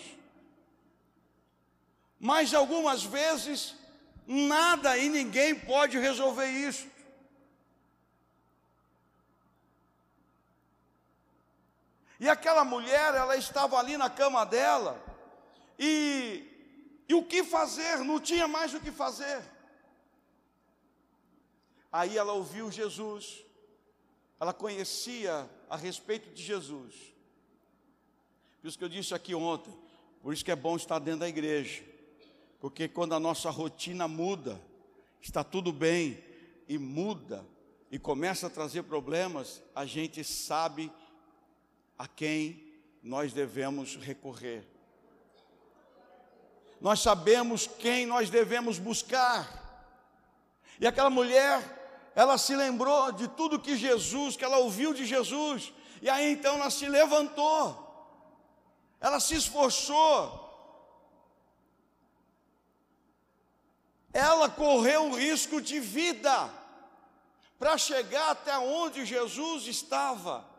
Mas 2.18 2.54
algumas 2.54 3.02
vezes, 3.02 3.74
nada 4.26 4.96
e 4.96 5.08
ninguém 5.08 5.54
pode 5.54 5.98
resolver 5.98 6.48
isso. 6.48 6.86
E 12.18 12.28
aquela 12.28 12.64
mulher, 12.64 13.14
ela 13.14 13.36
estava 13.36 13.76
ali 13.76 13.96
na 13.96 14.08
cama 14.08 14.44
dela, 14.44 15.02
e, 15.78 16.44
e 17.08 17.14
o 17.14 17.22
que 17.22 17.44
fazer? 17.44 17.98
Não 17.98 18.18
tinha 18.18 18.48
mais 18.48 18.72
o 18.72 18.80
que 18.80 18.90
fazer. 18.90 19.42
Aí 21.92 22.16
ela 22.16 22.32
ouviu 22.32 22.70
Jesus, 22.70 23.44
ela 24.40 24.52
conhecia 24.52 25.48
a 25.68 25.76
respeito 25.76 26.34
de 26.34 26.42
Jesus. 26.42 26.94
Por 28.60 28.68
isso 28.68 28.78
que 28.78 28.84
eu 28.84 28.88
disse 28.88 29.14
aqui 29.14 29.34
ontem, 29.34 29.72
por 30.22 30.32
isso 30.32 30.44
que 30.44 30.50
é 30.50 30.56
bom 30.56 30.76
estar 30.76 30.98
dentro 30.98 31.20
da 31.20 31.28
igreja, 31.28 31.84
porque 32.60 32.88
quando 32.88 33.14
a 33.14 33.20
nossa 33.20 33.50
rotina 33.50 34.08
muda, 34.08 34.60
está 35.20 35.44
tudo 35.44 35.72
bem 35.72 36.22
e 36.68 36.78
muda 36.78 37.46
e 37.90 37.98
começa 37.98 38.48
a 38.48 38.50
trazer 38.50 38.82
problemas, 38.82 39.62
a 39.74 39.86
gente 39.86 40.24
sabe 40.24 40.90
a 41.98 42.06
quem 42.06 42.64
nós 43.02 43.32
devemos 43.32 43.96
recorrer. 43.96 44.66
Nós 46.80 47.00
sabemos 47.00 47.66
quem 47.66 48.06
nós 48.06 48.28
devemos 48.28 48.78
buscar. 48.78 49.64
E 50.80 50.86
aquela 50.86 51.08
mulher 51.08 51.62
ela 52.16 52.38
se 52.38 52.56
lembrou 52.56 53.12
de 53.12 53.28
tudo 53.28 53.60
que 53.60 53.76
Jesus, 53.76 54.36
que 54.36 54.44
ela 54.44 54.56
ouviu 54.56 54.94
de 54.94 55.04
Jesus, 55.04 55.70
e 56.00 56.08
aí 56.08 56.32
então 56.32 56.54
ela 56.54 56.70
se 56.70 56.88
levantou, 56.88 57.84
ela 58.98 59.20
se 59.20 59.34
esforçou, 59.34 60.42
ela 64.14 64.48
correu 64.48 65.10
o 65.10 65.14
risco 65.14 65.60
de 65.60 65.78
vida 65.78 66.50
para 67.58 67.76
chegar 67.76 68.30
até 68.30 68.56
onde 68.58 69.04
Jesus 69.04 69.66
estava. 69.66 70.55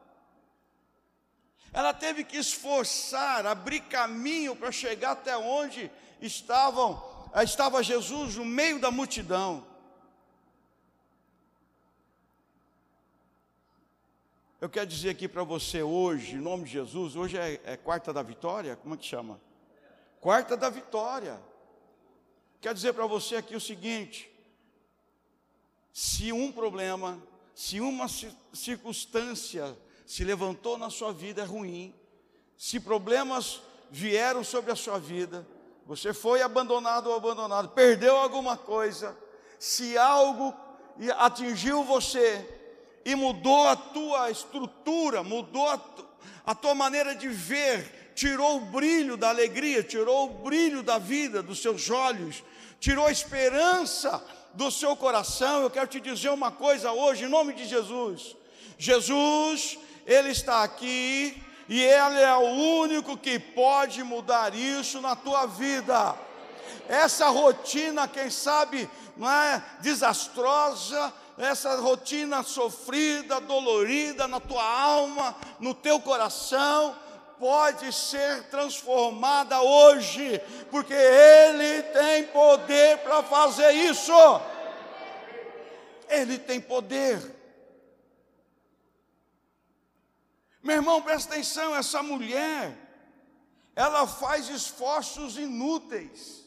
Ela 1.74 1.93
teve 1.93 2.24
que 2.24 2.38
esforçar, 2.38 3.45
abrir 3.45 3.81
caminho 3.81 4.55
para 4.55 4.71
chegar 4.71 5.12
até 5.12 5.38
onde 5.38 5.91
estavam, 6.21 7.01
estava 7.43 7.83
Jesus 7.83 8.36
no 8.36 8.45
meio 8.45 8.79
da 8.79 8.89
multidão. 8.89 9.65
Eu 14.59 14.69
quero 14.69 14.88
dizer 14.88 15.12
aqui 15.12 15.27
para 15.27 15.43
você 15.43 15.83
hoje, 15.83 16.36
em 16.36 16.39
nome 16.39 16.63
de 16.63 16.71
Jesus, 16.71 17.15
hoje 17.15 17.38
é, 17.38 17.62
é, 17.63 17.77
quarta 17.77 18.12
da 18.12 18.24
vitória, 18.24 18.75
como 18.75 18.95
é 18.95 18.97
que 18.97 19.05
chama? 19.05 19.39
Quarta 20.19 20.57
da 20.57 20.67
vitória. 20.67 21.39
Quero 22.59 22.74
dizer 22.74 22.93
para 22.93 23.05
você 23.05 23.36
aqui 23.36 23.55
o 23.55 23.62
seguinte: 23.62 24.31
se 25.93 26.31
um 26.31 26.51
problema, 26.51 27.21
se 27.53 27.79
uma 27.79 28.07
circunstância 28.51 29.77
se 30.08 30.24
levantou 30.24 30.78
na 30.78 30.90
sua 30.90 31.12
vida 31.12 31.42
é 31.42 31.46
ruim, 31.46 31.94
se 32.58 32.80
problemas 32.80 33.62
vieram 33.92 34.42
sobre 34.42 34.72
a 34.72 34.76
sua 34.76 34.98
vida, 34.98 35.46
você 35.86 36.14
foi 36.14 36.42
abandonado 36.42 37.08
ou 37.08 37.16
abandonado, 37.16 37.70
perdeu 37.70 38.16
alguma 38.16 38.56
coisa, 38.56 39.16
se 39.60 39.98
algo 39.98 40.56
atingiu 41.18 41.84
você, 41.84 42.54
e 43.04 43.16
mudou 43.16 43.68
a 43.68 43.76
tua 43.76 44.32
estrutura, 44.32 45.24
mudou 45.24 45.68
a, 45.68 45.78
tu, 45.78 46.06
a 46.46 46.56
tua 46.56 46.74
maneira 46.74 47.14
de 47.14 47.28
ver, 47.28 48.14
tirou 48.16 48.58
o 48.58 48.66
brilho 48.66 49.18
da 49.18 49.30
alegria, 49.30 49.84
tirou 49.84 50.26
o 50.26 50.44
brilho 50.44 50.82
da 50.82 50.98
vida 50.98 51.44
dos 51.44 51.62
seus 51.62 51.90
olhos, 51.90 52.44
tirou 52.80 53.06
a 53.08 53.12
esperança 53.12 54.24
do 54.54 54.72
seu 54.72 54.96
coração. 54.96 55.62
Eu 55.62 55.70
quero 55.70 55.88
te 55.88 56.00
dizer 56.00 56.30
uma 56.30 56.52
coisa 56.52 56.92
hoje, 56.92 57.26
em 57.26 57.30
nome 57.30 57.54
de 57.54 57.66
Jesus. 57.66 58.36
Jesus, 58.78 59.78
Ele 60.08 60.30
está 60.30 60.64
aqui 60.64 61.44
e 61.68 61.84
Ele 61.84 62.22
é 62.22 62.34
o 62.34 62.80
único 62.80 63.18
que 63.18 63.38
pode 63.38 64.02
mudar 64.04 64.56
isso 64.56 65.02
na 65.02 65.18
tua 65.18 65.46
vida. 65.46 66.16
Essa 66.88 67.28
rotina, 67.28 68.08
quem 68.08 68.30
sabe, 68.30 68.90
não 69.18 69.30
é 69.30 69.62
desastrosa, 69.82 71.14
essa 71.38 71.76
rotina 71.76 72.42
sofrida, 72.42 73.42
dolorida 73.42 74.28
na 74.28 74.40
tua 74.40 74.64
alma, 74.64 75.36
no 75.60 75.74
teu 75.74 76.00
coração, 76.00 76.96
pode 77.38 77.92
ser 77.94 78.44
transformada 78.44 79.62
hoje, 79.62 80.42
porque 80.72 80.94
Ele 80.94 81.84
tem 81.84 82.24
poder 82.28 83.00
para 83.00 83.22
fazer 83.24 83.72
isso. 83.74 84.14
Ele 86.10 86.40
tem 86.40 86.62
poder. 86.62 87.37
Meu 90.67 90.75
irmão, 90.75 91.01
presta 91.01 91.33
atenção: 91.33 91.74
essa 91.74 92.03
mulher, 92.03 92.77
ela 93.74 94.05
faz 94.05 94.50
esforços 94.50 95.38
inúteis. 95.38 96.45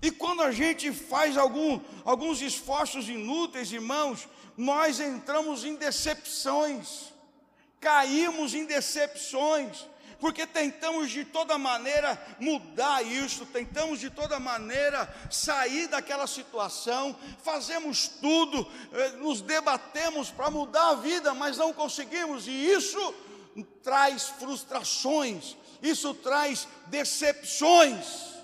E 0.00 0.10
quando 0.10 0.42
a 0.42 0.50
gente 0.50 0.90
faz 0.90 1.36
algum, 1.36 1.78
alguns 2.06 2.40
esforços 2.40 3.06
inúteis, 3.06 3.70
irmãos, 3.70 4.26
nós 4.56 4.98
entramos 4.98 5.62
em 5.62 5.74
decepções, 5.74 7.12
caímos 7.80 8.54
em 8.54 8.64
decepções, 8.64 9.86
porque 10.18 10.46
tentamos 10.46 11.10
de 11.10 11.24
toda 11.24 11.58
maneira 11.58 12.20
mudar 12.38 13.02
isso, 13.02 13.46
tentamos 13.46 14.00
de 14.00 14.10
toda 14.10 14.38
maneira 14.38 15.12
sair 15.30 15.88
daquela 15.88 16.26
situação, 16.26 17.16
fazemos 17.42 18.08
tudo, 18.08 18.66
eh, 18.92 19.08
nos 19.18 19.40
debatemos 19.40 20.30
para 20.30 20.50
mudar 20.50 20.90
a 20.90 20.94
vida, 20.94 21.34
mas 21.34 21.56
não 21.56 21.72
conseguimos, 21.72 22.46
e 22.46 22.50
isso 22.50 23.14
traz 23.82 24.28
frustrações, 24.28 25.56
isso 25.82 26.14
traz 26.14 26.66
decepções. 26.86 28.34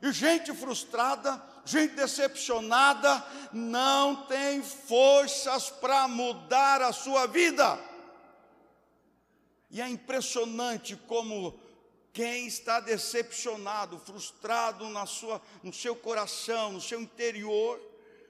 E 0.00 0.10
gente 0.12 0.52
frustrada, 0.52 1.40
gente 1.64 1.94
decepcionada, 1.94 3.24
não 3.52 4.16
tem 4.26 4.62
forças 4.62 5.70
para 5.70 6.08
mudar 6.08 6.82
a 6.82 6.92
sua 6.92 7.26
vida. 7.26 7.78
E 9.72 9.80
é 9.80 9.88
impressionante 9.88 10.94
como 10.94 11.58
quem 12.12 12.46
está 12.46 12.78
decepcionado, 12.78 13.98
frustrado 13.98 14.86
na 14.90 15.06
sua, 15.06 15.40
no 15.62 15.72
seu 15.72 15.96
coração, 15.96 16.72
no 16.72 16.80
seu 16.80 17.00
interior, 17.00 17.80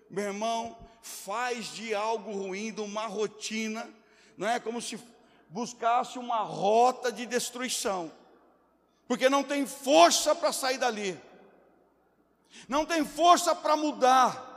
meu 0.08 0.26
irmão, 0.26 0.78
faz 1.02 1.74
de 1.74 1.92
algo 1.92 2.30
ruim, 2.30 2.72
de 2.72 2.80
uma 2.80 3.06
rotina, 3.06 3.90
não 4.38 4.48
é? 4.48 4.60
Como 4.60 4.80
se 4.80 5.00
buscasse 5.48 6.16
uma 6.16 6.42
rota 6.42 7.10
de 7.10 7.26
destruição, 7.26 8.12
porque 9.08 9.28
não 9.28 9.42
tem 9.42 9.66
força 9.66 10.36
para 10.36 10.52
sair 10.52 10.78
dali. 10.78 11.20
Não 12.68 12.86
tem 12.86 13.04
força 13.04 13.54
para 13.54 13.76
mudar, 13.76 14.51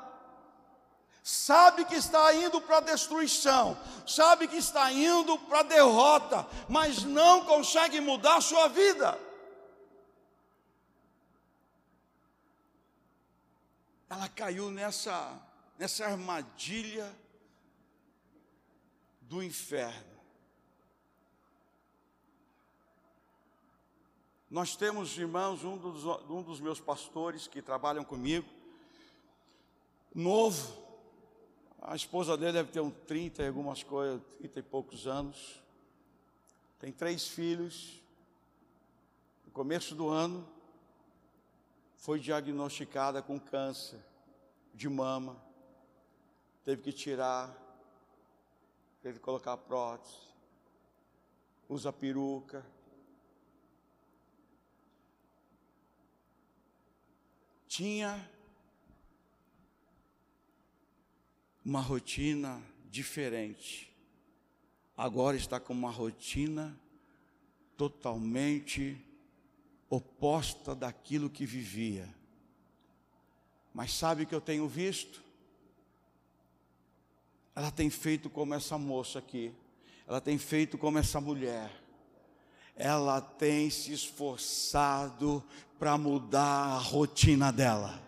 sabe 1.25 1.85
que 1.85 1.95
está 1.95 2.31
indo 2.35 2.61
para 2.61 2.77
a 2.77 2.81
destruição, 2.81 3.75
sabe 4.05 4.47
que 4.47 4.57
está 4.57 4.91
indo 4.91 5.39
para 5.39 5.61
a 5.61 5.63
derrota, 5.63 6.47
mas 6.69 7.03
não 7.03 7.43
consegue 7.45 7.99
mudar 7.99 8.35
a 8.35 8.41
sua 8.41 8.67
vida. 8.67 9.19
Ela 14.07 14.29
caiu 14.29 14.69
nessa, 14.69 15.41
nessa 15.79 16.05
armadilha 16.05 17.11
do 19.21 19.41
inferno. 19.41 20.21
Nós 24.47 24.75
temos, 24.75 25.17
irmãos, 25.17 25.63
um 25.63 25.75
dos, 25.75 26.05
um 26.29 26.43
dos 26.43 26.59
meus 26.59 26.79
pastores 26.79 27.47
que 27.47 27.63
trabalham 27.63 28.03
comigo, 28.03 28.47
novo, 30.13 30.84
a 31.87 31.95
esposa 31.95 32.35
dele 32.35 32.53
deve 32.53 32.71
ter 32.71 32.79
uns 32.79 32.95
30 33.05 33.43
e 33.43 33.47
algumas 33.47 33.83
coisas, 33.83 34.19
30 34.39 34.59
e 34.59 34.63
poucos 34.63 35.05
anos, 35.05 35.61
tem 36.79 36.91
três 36.91 37.27
filhos, 37.27 38.01
no 39.45 39.51
começo 39.51 39.93
do 39.93 40.09
ano, 40.09 40.47
foi 41.95 42.19
diagnosticada 42.19 43.21
com 43.21 43.39
câncer 43.39 43.99
de 44.73 44.89
mama, 44.89 45.39
teve 46.63 46.81
que 46.81 46.91
tirar, 46.91 47.55
teve 49.03 49.19
que 49.19 49.23
colocar 49.23 49.55
prótese, 49.55 50.17
usa 51.69 51.93
peruca, 51.93 52.65
tinha 57.67 58.34
uma 61.65 61.81
rotina 61.81 62.61
diferente. 62.91 63.91
Agora 64.95 65.35
está 65.35 65.59
com 65.59 65.73
uma 65.73 65.89
rotina 65.89 66.79
totalmente 67.75 68.97
oposta 69.89 70.75
daquilo 70.75 71.29
que 71.29 71.45
vivia. 71.45 72.07
Mas 73.73 73.91
sabe 73.91 74.23
o 74.23 74.27
que 74.27 74.35
eu 74.35 74.39
tenho 74.39 74.67
visto? 74.67 75.21
Ela 77.55 77.71
tem 77.71 77.89
feito 77.89 78.29
como 78.29 78.53
essa 78.53 78.77
moça 78.77 79.19
aqui, 79.19 79.51
ela 80.07 80.21
tem 80.21 80.37
feito 80.37 80.77
como 80.77 80.97
essa 80.97 81.19
mulher 81.19 81.71
ela 82.75 83.21
tem 83.21 83.69
se 83.69 83.93
esforçado 83.93 85.41
para 85.79 85.97
mudar 85.97 86.75
a 86.75 86.77
rotina 86.77 87.51
dela. 87.51 88.04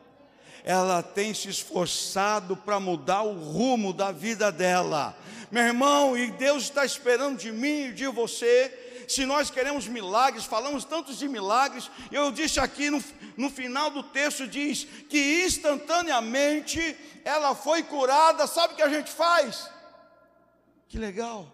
Ela 0.68 1.02
tem 1.02 1.34
se 1.34 1.48
esforçado 1.48 2.58
para 2.58 2.78
mudar 2.78 3.22
o 3.22 3.32
rumo 3.32 3.94
da 3.94 4.12
vida 4.12 4.52
dela. 4.52 5.18
Meu 5.50 5.64
irmão, 5.64 6.18
e 6.18 6.30
Deus 6.32 6.64
está 6.64 6.84
esperando 6.84 7.38
de 7.38 7.54
mim 7.54 7.86
e 7.86 7.94
de 7.94 8.06
você. 8.08 9.06
Se 9.08 9.26
nós 9.26 9.50
queremos 9.50 9.88
milagres, 9.88 10.44
falamos 10.44 10.84
tantos 10.84 11.18
de 11.18 11.30
milagres, 11.30 11.90
eu 12.12 12.30
disse 12.34 12.60
aqui 12.60 12.90
no, 12.90 13.02
no 13.38 13.50
final 13.50 13.90
do 13.90 14.04
texto: 14.04 14.46
diz 14.46 14.86
que 15.08 15.46
instantaneamente 15.46 16.98
ela 17.24 17.56
foi 17.56 17.84
curada. 17.84 18.46
Sabe 18.46 18.74
o 18.74 18.76
que 18.76 18.84
a 18.84 18.90
gente 18.90 19.10
faz? 19.10 19.70
Que 20.90 20.98
legal 20.98 21.54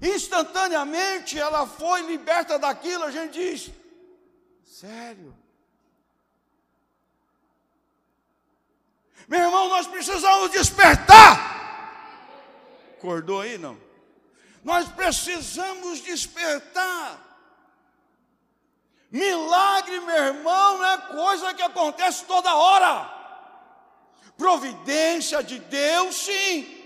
instantaneamente 0.00 1.38
ela 1.38 1.66
foi 1.66 2.00
liberta 2.06 2.58
daquilo, 2.58 3.04
a 3.04 3.10
gente 3.10 3.32
diz: 3.34 3.70
sério. 4.64 5.39
Meu 9.30 9.42
irmão, 9.42 9.68
nós 9.68 9.86
precisamos 9.86 10.50
despertar. 10.50 11.48
Acordou 12.98 13.42
aí, 13.42 13.56
não? 13.56 13.78
Nós 14.64 14.88
precisamos 14.88 16.00
despertar. 16.00 17.16
Milagre, 19.08 20.00
meu 20.00 20.16
irmão, 20.16 20.78
não 20.78 20.84
é 20.84 20.98
coisa 20.98 21.54
que 21.54 21.62
acontece 21.62 22.24
toda 22.24 22.52
hora. 22.52 23.08
Providência 24.36 25.44
de 25.44 25.60
Deus, 25.60 26.16
sim. 26.16 26.79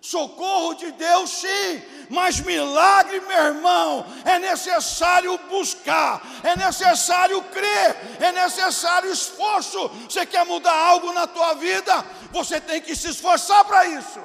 Socorro 0.00 0.74
de 0.74 0.90
Deus, 0.92 1.30
sim, 1.30 1.82
mas 2.08 2.40
milagre, 2.40 3.20
meu 3.20 3.44
irmão, 3.46 4.06
é 4.24 4.38
necessário 4.38 5.36
buscar, 5.50 6.22
é 6.42 6.56
necessário 6.56 7.42
crer, 7.44 7.96
é 8.18 8.32
necessário 8.32 9.12
esforço. 9.12 9.88
Você 10.08 10.24
quer 10.24 10.46
mudar 10.46 10.74
algo 10.74 11.12
na 11.12 11.26
tua 11.26 11.52
vida? 11.54 12.04
Você 12.32 12.58
tem 12.60 12.80
que 12.80 12.96
se 12.96 13.10
esforçar 13.10 13.62
para 13.66 13.86
isso. 13.86 14.20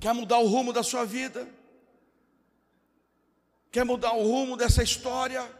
Quer 0.00 0.14
mudar 0.14 0.38
o 0.38 0.46
rumo 0.46 0.72
da 0.72 0.82
sua 0.82 1.04
vida? 1.04 1.46
Quer 3.70 3.84
mudar 3.84 4.14
o 4.14 4.22
rumo 4.22 4.56
dessa 4.56 4.82
história? 4.82 5.59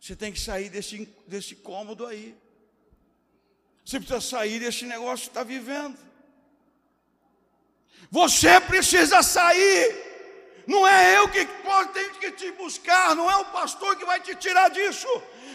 Você 0.00 0.16
tem 0.16 0.32
que 0.32 0.40
sair 0.40 0.70
desse, 0.70 1.06
desse 1.26 1.54
cômodo 1.54 2.06
aí. 2.06 2.34
Você 3.84 3.98
precisa 3.98 4.20
sair 4.20 4.58
desse 4.58 4.86
negócio 4.86 5.24
que 5.24 5.30
está 5.30 5.42
vivendo. 5.42 5.98
Você 8.10 8.60
precisa 8.62 9.22
sair. 9.22 10.10
Não 10.66 10.86
é 10.86 11.18
eu 11.18 11.28
que 11.28 11.44
tenho 11.92 12.14
que 12.14 12.32
te 12.32 12.52
buscar, 12.52 13.14
não 13.14 13.30
é 13.30 13.36
o 13.36 13.46
pastor 13.46 13.96
que 13.96 14.04
vai 14.04 14.20
te 14.20 14.34
tirar 14.34 14.70
disso. 14.70 15.08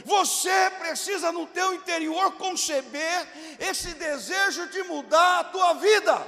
Você 0.04 0.70
precisa 0.78 1.32
no 1.32 1.48
teu 1.48 1.74
interior 1.74 2.34
conceber 2.34 3.28
esse 3.60 3.94
desejo 3.94 4.68
de 4.68 4.84
mudar 4.84 5.40
a 5.40 5.44
tua 5.46 5.74
vida. 5.74 6.28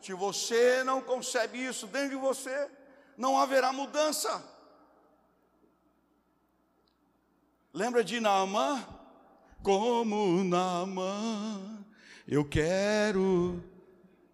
Se 0.00 0.12
você 0.12 0.84
não 0.84 1.00
concebe 1.00 1.64
isso 1.64 1.86
dentro 1.86 2.10
de 2.10 2.16
você, 2.16 2.68
não 3.16 3.38
haverá 3.38 3.72
mudança. 3.72 4.53
Lembra 7.74 8.04
de 8.04 8.20
Naamã? 8.20 8.86
Como 9.60 10.44
Naamã, 10.44 11.84
eu 12.28 12.44
quero. 12.44 13.64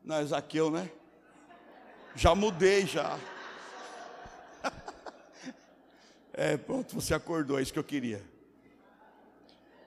Não 0.04 0.16
é 0.16 0.70
né? 0.70 0.90
Já 2.14 2.34
mudei 2.34 2.86
já. 2.86 3.18
É, 6.32 6.56
pronto, 6.56 6.94
você 6.94 7.12
acordou, 7.12 7.58
é 7.58 7.62
isso 7.62 7.72
que 7.72 7.78
eu 7.78 7.84
queria. 7.84 8.24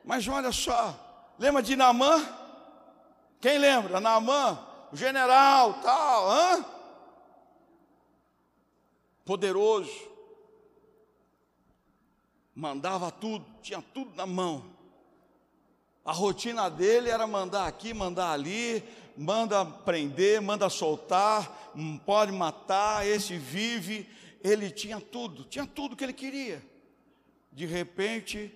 Mas 0.04 0.28
olha 0.28 0.52
só, 0.52 1.34
lembra 1.40 1.64
de 1.64 1.76
Naamã? 1.76 2.22
Quem 3.40 3.58
lembra? 3.58 4.00
Naamã, 4.00 4.60
o 4.92 4.96
general, 4.96 5.82
tal, 5.82 6.30
hã? 6.30 6.66
Poderoso. 9.26 10.13
Mandava 12.56 13.12
tudo, 13.12 13.46
tinha 13.62 13.82
tudo 13.82 14.16
na 14.16 14.26
mão. 14.26 14.66
A 16.06 16.12
rotina 16.12 16.70
dele 16.70 17.10
era 17.10 17.26
mandar 17.26 17.68
aqui, 17.68 17.94
mandar 17.94 18.32
ali, 18.32 18.84
manda 19.18 19.66
prender, 19.66 20.42
manda 20.42 20.70
soltar, 20.70 21.72
hum, 21.76 21.98
pode 21.98 22.32
matar, 22.32 23.08
esse 23.08 23.38
vive 23.38 24.08
ele 24.44 24.70
tinha 24.70 25.00
tudo, 25.00 25.46
tinha 25.46 25.66
tudo 25.66 25.96
que 25.96 26.04
ele 26.04 26.14
queria. 26.14 26.62
De 27.52 27.66
repente, 27.66 28.54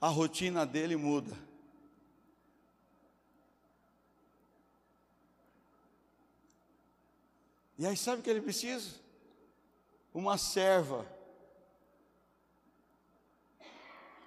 a 0.00 0.08
rotina 0.08 0.64
dele 0.64 0.94
muda. 0.94 1.36
E 7.78 7.84
aí, 7.84 7.96
sabe 7.96 8.20
o 8.20 8.22
que 8.22 8.30
ele 8.30 8.40
precisa? 8.40 9.00
Uma 10.14 10.38
serva, 10.38 11.04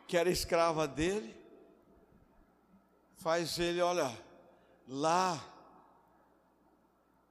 que 0.10 0.18
era 0.18 0.32
escrava 0.32 0.88
dele, 0.88 1.38
faz 3.18 3.60
ele, 3.60 3.80
olha, 3.80 4.12
lá 4.88 5.40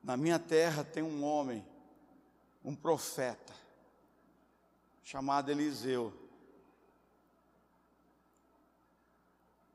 na 0.01 0.17
minha 0.17 0.39
terra 0.39 0.85
tem 0.85 1.03
um 1.03 1.25
homem 1.25 1.67
um 2.65 2.77
profeta 2.77 3.53
chamado 5.03 5.51
Eliseu. 5.51 6.15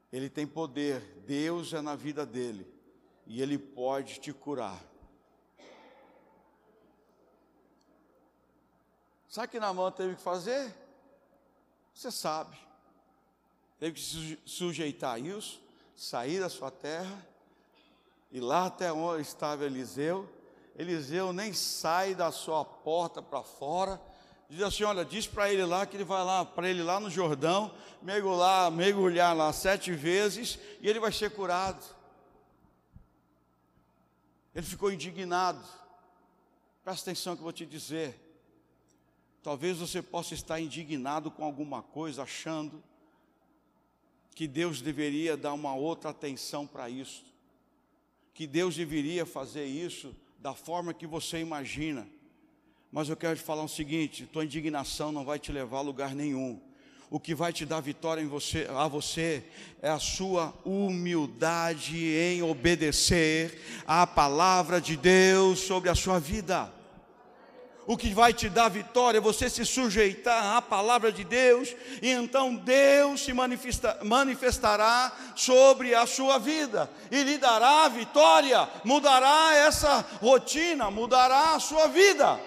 Ele 0.09 0.29
tem 0.29 0.47
poder, 0.47 1.01
Deus 1.27 1.73
é 1.73 1.81
na 1.81 1.97
vida 1.97 2.25
dele 2.25 2.65
e 3.27 3.41
ele 3.41 3.57
pode 3.57 4.21
te 4.21 4.31
curar. 4.31 4.81
Sabe 9.27 9.47
o 9.47 9.49
que 9.49 9.59
Namã 9.59 9.91
teve 9.91 10.15
que 10.15 10.21
fazer? 10.21 10.73
Você 11.93 12.09
sabe. 12.09 12.63
Teve 13.79 13.95
que 13.95 14.01
se 14.01 14.39
sujeitar 14.45 15.15
a 15.15 15.19
isso, 15.19 15.61
sair 15.95 16.39
da 16.39 16.49
sua 16.49 16.71
terra, 16.71 17.27
e 18.31 18.39
lá 18.39 18.65
até 18.65 18.91
onde 18.91 19.21
estava 19.21 19.65
Eliseu, 19.65 20.27
Eliseu 20.75 21.31
nem 21.31 21.53
sai 21.53 22.15
da 22.15 22.31
sua 22.31 22.65
porta 22.65 23.21
para 23.21 23.43
fora. 23.43 24.01
Diz 24.49 24.61
assim: 24.61 24.83
olha, 24.83 25.05
diz 25.05 25.27
para 25.27 25.51
ele 25.51 25.65
lá 25.65 25.85
que 25.85 25.95
ele 25.95 26.03
vai 26.03 26.23
lá, 26.23 26.43
para 26.43 26.69
ele 26.69 26.81
lá 26.81 26.99
no 26.99 27.09
Jordão, 27.09 27.73
mergulhar, 28.01 28.71
mergulhar 28.71 29.35
lá 29.35 29.53
sete 29.53 29.91
vezes 29.91 30.57
e 30.81 30.89
ele 30.89 30.99
vai 30.99 31.11
ser 31.11 31.31
curado. 31.31 31.83
Ele 34.55 34.65
ficou 34.65 34.91
indignado. 34.91 35.63
Presta 36.83 37.09
atenção 37.09 37.35
que 37.35 37.41
eu 37.41 37.45
vou 37.45 37.53
te 37.53 37.65
dizer. 37.65 38.19
Talvez 39.41 39.77
você 39.77 40.01
possa 40.01 40.33
estar 40.33 40.59
indignado 40.59 41.29
com 41.29 41.43
alguma 41.43 41.81
coisa, 41.81 42.23
achando 42.23 42.83
que 44.33 44.47
Deus 44.47 44.81
deveria 44.81 45.37
dar 45.37 45.53
uma 45.53 45.75
outra 45.75 46.09
atenção 46.09 46.65
para 46.65 46.89
isso, 46.89 47.23
que 48.33 48.47
Deus 48.47 48.75
deveria 48.75 49.25
fazer 49.25 49.65
isso 49.65 50.15
da 50.39 50.53
forma 50.53 50.93
que 50.93 51.05
você 51.05 51.39
imagina. 51.39 52.07
Mas 52.91 53.09
eu 53.09 53.15
quero 53.15 53.35
te 53.37 53.43
falar 53.43 53.63
o 53.63 53.69
seguinte: 53.69 54.25
tua 54.25 54.45
indignação 54.45 55.11
não 55.11 55.23
vai 55.23 55.39
te 55.39 55.51
levar 55.51 55.79
a 55.79 55.81
lugar 55.81 56.15
nenhum. 56.15 56.59
O 57.09 57.19
que 57.19 57.35
vai 57.35 57.53
te 57.53 57.63
dar 57.63 57.79
vitória 57.79 58.21
em 58.21 58.27
você, 58.27 58.67
a 58.69 58.87
você 58.87 59.43
é 59.81 59.89
a 59.89 59.99
sua 59.99 60.51
humildade 60.65 61.95
em 61.97 62.41
obedecer 62.41 63.61
à 63.85 64.07
palavra 64.07 64.81
de 64.81 64.97
Deus 64.97 65.59
sobre 65.59 65.89
a 65.89 65.95
sua 65.95 66.19
vida 66.19 66.73
o 67.85 67.97
que 67.97 68.13
vai 68.13 68.33
te 68.33 68.49
dar 68.49 68.69
vitória 68.69 69.17
é 69.17 69.21
você 69.21 69.49
se 69.49 69.65
sujeitar 69.65 70.55
à 70.55 70.61
palavra 70.61 71.11
de 71.11 71.23
Deus, 71.23 71.75
e 72.01 72.09
então 72.09 72.55
Deus 72.55 73.21
se 73.21 73.33
manifesta, 73.33 73.99
manifestará 74.03 75.11
sobre 75.35 75.93
a 75.93 76.05
sua 76.05 76.37
vida 76.37 76.89
e 77.11 77.23
lhe 77.23 77.37
dará 77.37 77.87
vitória, 77.89 78.69
mudará 78.83 79.53
essa 79.55 79.99
rotina, 80.21 80.89
mudará 80.89 81.55
a 81.55 81.59
sua 81.59 81.87
vida. 81.87 82.39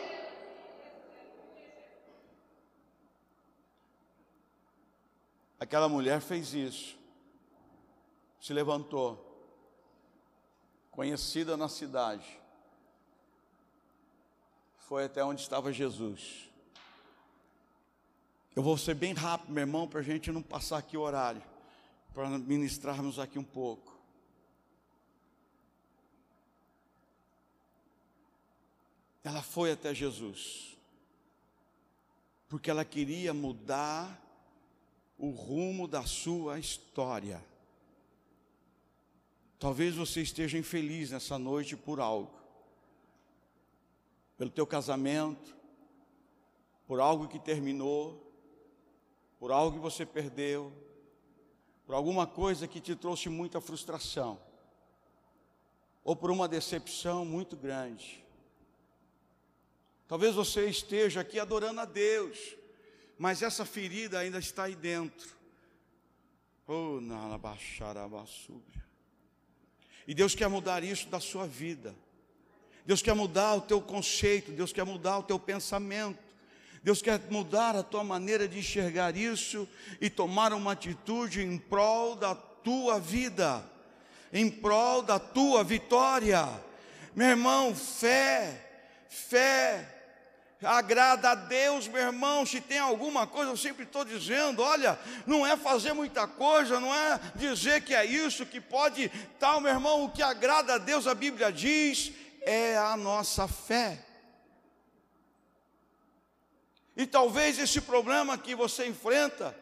Aquela 5.58 5.88
mulher 5.88 6.20
fez 6.20 6.54
isso, 6.54 6.96
se 8.40 8.52
levantou, 8.52 9.22
conhecida 10.90 11.56
na 11.56 11.68
cidade, 11.68 12.40
foi 14.86 15.04
até 15.04 15.24
onde 15.24 15.40
estava 15.40 15.72
Jesus. 15.72 16.48
Eu 18.54 18.62
vou 18.62 18.78
ser 18.78 18.94
bem 18.94 19.12
rápido, 19.12 19.52
meu 19.52 19.62
irmão, 19.62 19.88
para 19.88 19.98
a 19.98 20.02
gente 20.02 20.30
não 20.30 20.40
passar 20.40 20.78
aqui 20.78 20.96
o 20.96 21.00
horário, 21.00 21.42
para 22.14 22.28
ministrarmos 22.38 23.18
aqui 23.18 23.36
um 23.36 23.44
pouco. 23.44 23.98
Ela 29.24 29.42
foi 29.42 29.72
até 29.72 29.92
Jesus, 29.92 30.76
porque 32.48 32.70
ela 32.70 32.84
queria 32.84 33.34
mudar 33.34 34.22
o 35.18 35.30
rumo 35.30 35.88
da 35.88 36.04
sua 36.04 36.60
história. 36.60 37.44
Talvez 39.58 39.96
você 39.96 40.22
esteja 40.22 40.56
infeliz 40.56 41.10
nessa 41.10 41.36
noite 41.36 41.76
por 41.76 41.98
algo 41.98 42.45
pelo 44.36 44.50
teu 44.50 44.66
casamento, 44.66 45.56
por 46.86 47.00
algo 47.00 47.28
que 47.28 47.38
terminou, 47.38 48.22
por 49.38 49.50
algo 49.50 49.76
que 49.76 49.82
você 49.82 50.04
perdeu, 50.06 50.72
por 51.86 51.94
alguma 51.94 52.26
coisa 52.26 52.66
que 52.66 52.80
te 52.80 52.94
trouxe 52.94 53.28
muita 53.28 53.60
frustração, 53.60 54.40
ou 56.04 56.14
por 56.14 56.30
uma 56.30 56.48
decepção 56.48 57.24
muito 57.24 57.56
grande. 57.56 58.24
Talvez 60.06 60.34
você 60.34 60.68
esteja 60.68 61.20
aqui 61.20 61.38
adorando 61.38 61.80
a 61.80 61.84
Deus, 61.84 62.56
mas 63.18 63.42
essa 63.42 63.64
ferida 63.64 64.18
ainda 64.18 64.38
está 64.38 64.64
aí 64.64 64.76
dentro. 64.76 65.34
Oh, 66.66 67.00
na 67.00 67.38
E 70.06 70.14
Deus 70.14 70.34
quer 70.34 70.48
mudar 70.48 70.84
isso 70.84 71.08
da 71.08 71.18
sua 71.18 71.46
vida. 71.46 71.94
Deus 72.86 73.02
quer 73.02 73.14
mudar 73.14 73.54
o 73.54 73.60
teu 73.60 73.80
conceito, 73.80 74.52
Deus 74.52 74.72
quer 74.72 74.84
mudar 74.84 75.18
o 75.18 75.22
teu 75.22 75.38
pensamento. 75.38 76.24
Deus 76.82 77.02
quer 77.02 77.20
mudar 77.30 77.74
a 77.74 77.82
tua 77.82 78.04
maneira 78.04 78.46
de 78.46 78.60
enxergar 78.60 79.16
isso 79.16 79.68
e 80.00 80.08
tomar 80.08 80.52
uma 80.52 80.70
atitude 80.70 81.42
em 81.42 81.58
prol 81.58 82.14
da 82.14 82.32
tua 82.32 83.00
vida, 83.00 83.64
em 84.32 84.48
prol 84.48 85.02
da 85.02 85.18
tua 85.18 85.64
vitória. 85.64 86.48
Meu 87.12 87.26
irmão, 87.30 87.74
fé, 87.74 88.64
fé, 89.08 89.96
agrada 90.62 91.30
a 91.30 91.34
Deus, 91.34 91.88
meu 91.88 92.00
irmão. 92.00 92.46
Se 92.46 92.60
tem 92.60 92.78
alguma 92.78 93.26
coisa, 93.26 93.50
eu 93.50 93.56
sempre 93.56 93.82
estou 93.82 94.04
dizendo: 94.04 94.62
olha, 94.62 94.96
não 95.26 95.44
é 95.44 95.56
fazer 95.56 95.92
muita 95.92 96.28
coisa, 96.28 96.78
não 96.78 96.94
é 96.94 97.18
dizer 97.34 97.82
que 97.82 97.94
é 97.94 98.04
isso, 98.04 98.46
que 98.46 98.60
pode 98.60 99.10
tal, 99.40 99.60
meu 99.60 99.72
irmão. 99.72 100.04
O 100.04 100.10
que 100.10 100.22
agrada 100.22 100.74
a 100.74 100.78
Deus, 100.78 101.08
a 101.08 101.14
Bíblia 101.14 101.50
diz, 101.50 102.12
é 102.46 102.78
a 102.78 102.96
nossa 102.96 103.48
fé. 103.48 104.02
E 106.96 107.04
talvez 107.06 107.58
esse 107.58 107.80
problema 107.80 108.38
que 108.38 108.54
você 108.54 108.86
enfrenta 108.86 109.54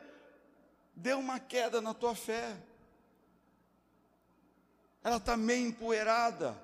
dê 0.94 1.14
uma 1.14 1.40
queda 1.40 1.80
na 1.80 1.94
tua 1.94 2.14
fé. 2.14 2.56
Ela 5.02 5.16
está 5.16 5.36
meio 5.36 5.66
empoeirada. 5.66 6.56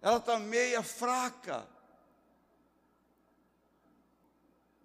Ela 0.00 0.18
está 0.18 0.38
meia 0.38 0.82
fraca. 0.82 1.66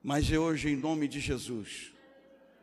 Mas 0.02 0.32
hoje, 0.32 0.70
em 0.70 0.76
nome 0.76 1.08
de 1.08 1.20
Jesus, 1.20 1.92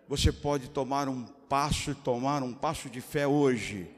você 0.09 0.33
pode 0.33 0.71
tomar 0.71 1.09
um 1.09 1.25
passo, 1.25 1.95
tomar 1.95 2.43
um 2.43 2.53
passo 2.53 2.91
de 2.91 3.01
fé 3.01 3.27
hoje, 3.27 3.89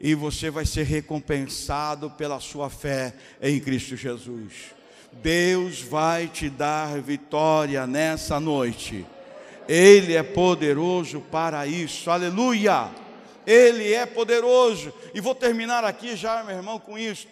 e 0.00 0.14
você 0.14 0.50
vai 0.50 0.64
ser 0.64 0.84
recompensado 0.84 2.10
pela 2.10 2.40
sua 2.40 2.70
fé 2.70 3.14
em 3.40 3.60
Cristo 3.60 3.96
Jesus. 3.96 4.74
Deus 5.12 5.82
vai 5.82 6.26
te 6.26 6.48
dar 6.48 7.00
vitória 7.02 7.86
nessa 7.86 8.40
noite. 8.40 9.04
Ele 9.68 10.14
é 10.14 10.22
poderoso 10.22 11.20
para 11.20 11.66
isso. 11.66 12.10
Aleluia! 12.10 12.90
Ele 13.46 13.92
é 13.92 14.06
poderoso. 14.06 14.92
E 15.12 15.20
vou 15.20 15.34
terminar 15.34 15.84
aqui 15.84 16.16
já, 16.16 16.42
meu 16.44 16.56
irmão, 16.56 16.78
com 16.78 16.98
isto. 16.98 17.28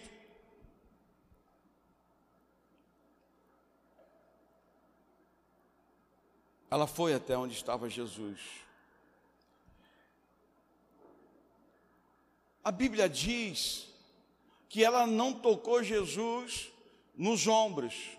Ela 6.69 6.85
foi 6.85 7.15
até 7.15 7.35
onde 7.35 7.55
estava 7.55 7.89
Jesus. 7.89 8.39
A 12.63 12.71
Bíblia 12.71 13.07
diz 13.07 13.87
que 14.67 14.83
ela 14.83 15.07
não 15.07 15.33
tocou 15.33 15.83
Jesus 15.83 16.71
nos 17.15 17.47
ombros, 17.47 18.17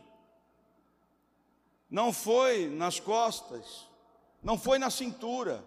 não 1.91 2.13
foi 2.13 2.69
nas 2.69 2.99
costas, 2.99 3.87
não 4.43 4.59
foi 4.59 4.79
na 4.79 4.91
cintura, 4.91 5.65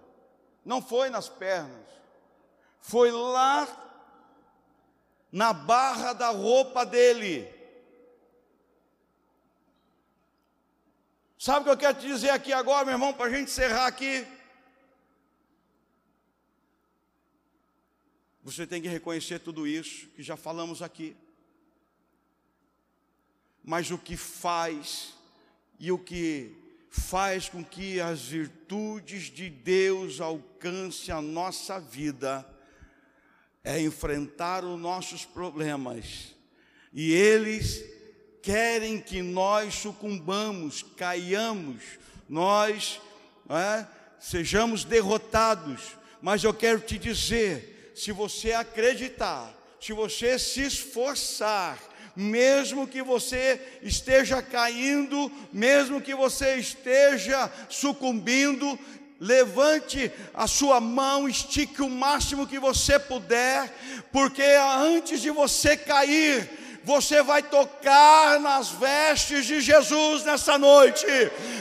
não 0.66 0.82
foi 0.82 1.10
nas 1.10 1.30
pernas, 1.30 1.88
foi 2.80 3.12
lá 3.12 3.68
na 5.32 5.54
barra 5.54 6.14
da 6.14 6.30
roupa 6.30 6.86
dele. 6.86 7.52
Sabe 11.38 11.60
o 11.60 11.64
que 11.64 11.70
eu 11.72 11.78
quero 11.78 12.00
te 12.00 12.08
dizer 12.08 12.30
aqui 12.30 12.54
agora, 12.54 12.86
meu 12.86 12.94
irmão, 12.94 13.14
para 13.14 13.26
a 13.26 13.30
gente 13.30 13.50
encerrar 13.50 13.88
aqui? 13.88 14.26
Você 18.44 18.68
tem 18.68 18.82
que 18.82 18.88
reconhecer 18.88 19.40
tudo 19.40 19.66
isso 19.66 20.08
que 20.10 20.22
já 20.22 20.36
falamos 20.36 20.82
aqui 20.82 21.16
mas 23.64 23.90
o 23.92 23.98
que 23.98 24.18
faz 24.18 25.14
e 25.80 25.92
o 25.92 25.98
que 25.98 26.54
faz 26.90 27.48
com 27.48 27.64
que 27.64 28.00
as 28.00 28.22
virtudes 28.24 29.24
de 29.32 29.50
Deus 29.50 30.20
alcancem 30.20 31.14
a 31.14 31.22
nossa 31.22 31.80
vida 31.80 32.48
é 33.64 33.80
enfrentar 33.80 34.66
os 34.66 34.80
nossos 34.80 35.24
problemas. 35.24 36.36
E 36.92 37.14
eles 37.14 37.84
querem 38.42 39.00
que 39.00 39.22
nós 39.22 39.76
sucumbamos, 39.76 40.84
caiamos, 40.98 41.82
nós 42.28 43.00
é, 43.50 43.88
sejamos 44.20 44.84
derrotados. 44.84 45.96
Mas 46.22 46.44
eu 46.44 46.54
quero 46.54 46.82
te 46.82 46.98
dizer: 46.98 47.73
se 47.96 48.12
você 48.12 48.54
acreditar, 48.54 49.54
se 49.80 49.94
você 49.94 50.40
se 50.40 50.62
esforçar, 50.62 51.78
mesmo 52.16 52.88
que 52.88 53.02
você 53.02 53.60
esteja 53.82 54.42
caindo, 54.42 55.32
mesmo 55.52 56.00
que 56.00 56.14
você 56.14 56.56
esteja 56.56 57.52
sucumbindo, 57.70 58.78
levante 59.20 60.12
a 60.34 60.48
sua 60.48 60.80
mão, 60.80 61.28
estique 61.28 61.82
o 61.82 61.90
máximo 61.90 62.48
que 62.48 62.60
você 62.60 63.00
puder, 63.00 63.74
porque 64.12 64.44
antes 64.44 65.22
de 65.22 65.32
você 65.32 65.78
cair, 65.78 66.50
você 66.84 67.24
vai 67.24 67.42
tocar 67.42 68.40
nas 68.40 68.70
vestes 68.70 69.46
de 69.46 69.62
Jesus 69.62 70.24
nessa 70.24 70.58
noite. 70.58 71.06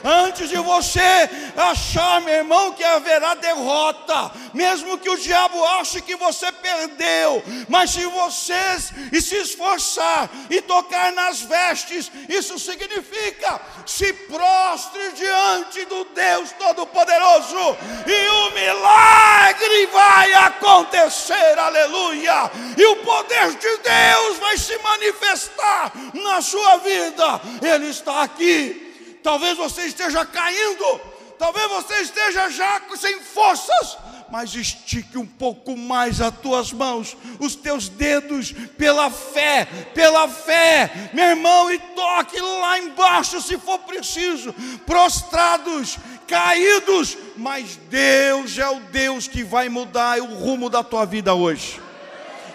Antes 0.04 0.48
de 0.48 0.56
você 0.56 1.30
achar, 1.56 2.20
meu 2.20 2.34
irmão, 2.34 2.72
que 2.72 2.82
haverá 2.82 3.34
derrota, 3.34 4.32
mesmo 4.52 4.98
que 4.98 5.08
o 5.08 5.16
diabo 5.16 5.64
ache 5.80 6.00
que 6.00 6.16
você 6.16 6.50
perdeu, 6.50 7.42
mas 7.68 7.90
se 7.90 8.04
você 8.06 8.78
se 9.20 9.36
esforçar 9.36 10.28
e 10.50 10.60
tocar 10.60 11.12
nas 11.12 11.40
vestes, 11.40 12.10
isso 12.28 12.58
significa 12.58 13.60
se 13.86 14.12
prostre 14.12 15.12
diante 15.12 15.84
do 15.84 16.04
Deus 16.06 16.50
Todo-Poderoso 16.52 17.76
e 18.06 18.28
o 18.28 18.50
milagre 18.50 19.61
vai 19.86 20.32
acontecer, 20.32 21.58
aleluia, 21.58 22.50
e 22.76 22.84
o 22.84 22.96
poder 22.96 23.50
de 23.54 23.76
Deus 23.78 24.38
vai 24.38 24.56
se 24.56 24.76
manifestar 24.78 25.92
na 26.14 26.40
sua 26.40 26.78
vida. 26.78 27.40
Ele 27.62 27.88
está 27.88 28.22
aqui. 28.22 29.18
Talvez 29.22 29.56
você 29.56 29.82
esteja 29.82 30.26
caindo, 30.26 31.00
talvez 31.38 31.68
você 31.68 31.94
esteja 32.00 32.48
já 32.50 32.82
sem 32.96 33.20
forças, 33.20 33.96
mas 34.32 34.54
estique 34.54 35.18
um 35.18 35.26
pouco 35.26 35.76
mais 35.76 36.18
as 36.18 36.34
tuas 36.38 36.72
mãos, 36.72 37.14
os 37.38 37.54
teus 37.54 37.90
dedos, 37.90 38.50
pela 38.78 39.10
fé, 39.10 39.66
pela 39.92 40.26
fé, 40.26 41.10
meu 41.12 41.26
irmão, 41.26 41.70
e 41.70 41.78
toque 41.78 42.40
lá 42.40 42.78
embaixo 42.78 43.42
se 43.42 43.58
for 43.58 43.80
preciso, 43.80 44.54
prostrados, 44.86 45.98
caídos, 46.26 47.18
mas 47.36 47.76
Deus 47.90 48.56
é 48.56 48.66
o 48.70 48.80
Deus 48.80 49.28
que 49.28 49.44
vai 49.44 49.68
mudar 49.68 50.18
o 50.22 50.34
rumo 50.34 50.70
da 50.70 50.82
tua 50.82 51.04
vida 51.04 51.34
hoje. 51.34 51.78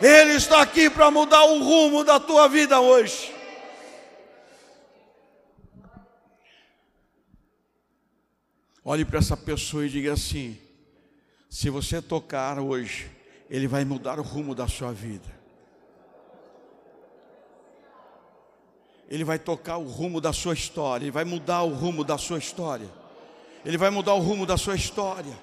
Ele 0.02 0.34
está 0.34 0.64
aqui 0.64 0.90
para 0.90 1.12
mudar 1.12 1.44
o 1.44 1.60
rumo 1.60 2.04
da 2.04 2.20
tua 2.20 2.50
vida 2.50 2.80
hoje. 2.80 3.32
Olhe 8.84 9.06
para 9.06 9.20
essa 9.20 9.38
pessoa 9.38 9.86
e 9.86 9.90
diga 9.90 10.14
assim: 10.14 10.58
se 11.58 11.72
você 11.72 12.00
tocar 12.00 12.60
hoje, 12.60 13.10
Ele 13.50 13.68
vai 13.68 13.84
mudar 13.84 14.20
o 14.20 14.22
rumo 14.22 14.54
da 14.54 14.68
sua 14.68 14.94
vida. 14.94 15.28
Ele 19.10 19.24
vai 19.24 19.40
tocar 19.40 19.78
o 19.78 19.88
rumo 19.88 20.22
da 20.22 20.32
sua 20.32 20.54
história, 20.54 21.06
Ele 21.06 21.12
vai 21.12 21.26
mudar 21.26 21.64
o 21.64 21.74
rumo 21.74 22.04
da 22.04 22.16
sua 22.16 22.38
história. 22.38 22.88
Ele 23.66 23.76
vai 23.76 23.90
mudar 23.90 24.14
o 24.14 24.20
rumo 24.20 24.46
da 24.46 24.56
sua 24.56 24.76
história. 24.76 25.36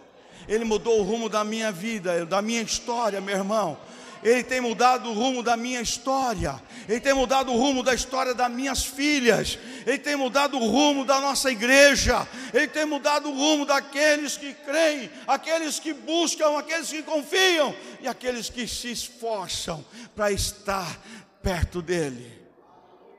Ele 0.46 0.64
mudou 0.64 1.00
o 1.00 1.02
rumo 1.02 1.28
da 1.28 1.42
minha 1.42 1.72
vida, 1.72 2.24
da 2.24 2.40
minha 2.40 2.62
história, 2.62 3.20
meu 3.20 3.36
irmão. 3.36 3.76
Ele 4.24 4.42
tem 4.42 4.58
mudado 4.58 5.10
o 5.10 5.12
rumo 5.12 5.42
da 5.42 5.54
minha 5.54 5.82
história, 5.82 6.58
Ele 6.88 6.98
tem 6.98 7.12
mudado 7.12 7.52
o 7.52 7.56
rumo 7.58 7.82
da 7.82 7.92
história 7.92 8.32
das 8.32 8.50
minhas 8.50 8.82
filhas, 8.82 9.58
Ele 9.86 9.98
tem 9.98 10.16
mudado 10.16 10.56
o 10.56 10.66
rumo 10.66 11.04
da 11.04 11.20
nossa 11.20 11.50
igreja, 11.50 12.26
Ele 12.54 12.66
tem 12.66 12.86
mudado 12.86 13.28
o 13.28 13.34
rumo 13.34 13.66
daqueles 13.66 14.38
que 14.38 14.54
creem, 14.54 15.10
aqueles 15.26 15.78
que 15.78 15.92
buscam, 15.92 16.58
aqueles 16.58 16.88
que 16.88 17.02
confiam 17.02 17.76
e 18.00 18.08
aqueles 18.08 18.48
que 18.48 18.66
se 18.66 18.90
esforçam 18.90 19.84
para 20.16 20.32
estar 20.32 20.98
perto 21.42 21.82
dEle. 21.82 22.32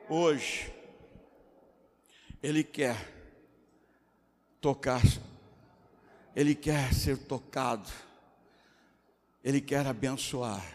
Hoje, 0.08 0.74
Ele 2.42 2.64
quer 2.64 2.96
tocar, 4.60 5.02
Ele 6.34 6.56
quer 6.56 6.92
ser 6.92 7.16
tocado, 7.16 7.88
Ele 9.44 9.60
quer 9.60 9.86
abençoar 9.86 10.74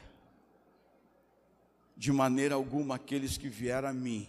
de 2.01 2.11
maneira 2.11 2.55
alguma 2.55 2.95
aqueles 2.95 3.37
que 3.37 3.47
vieram 3.47 3.89
a 3.89 3.93
mim, 3.93 4.27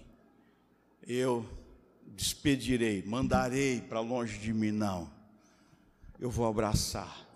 eu 1.06 1.48
despedirei, 2.04 3.02
mandarei 3.02 3.80
para 3.80 3.98
longe 3.98 4.36
de 4.36 4.52
mim, 4.52 4.70
não. 4.70 5.10
Eu 6.20 6.30
vou 6.30 6.46
abraçar, 6.46 7.26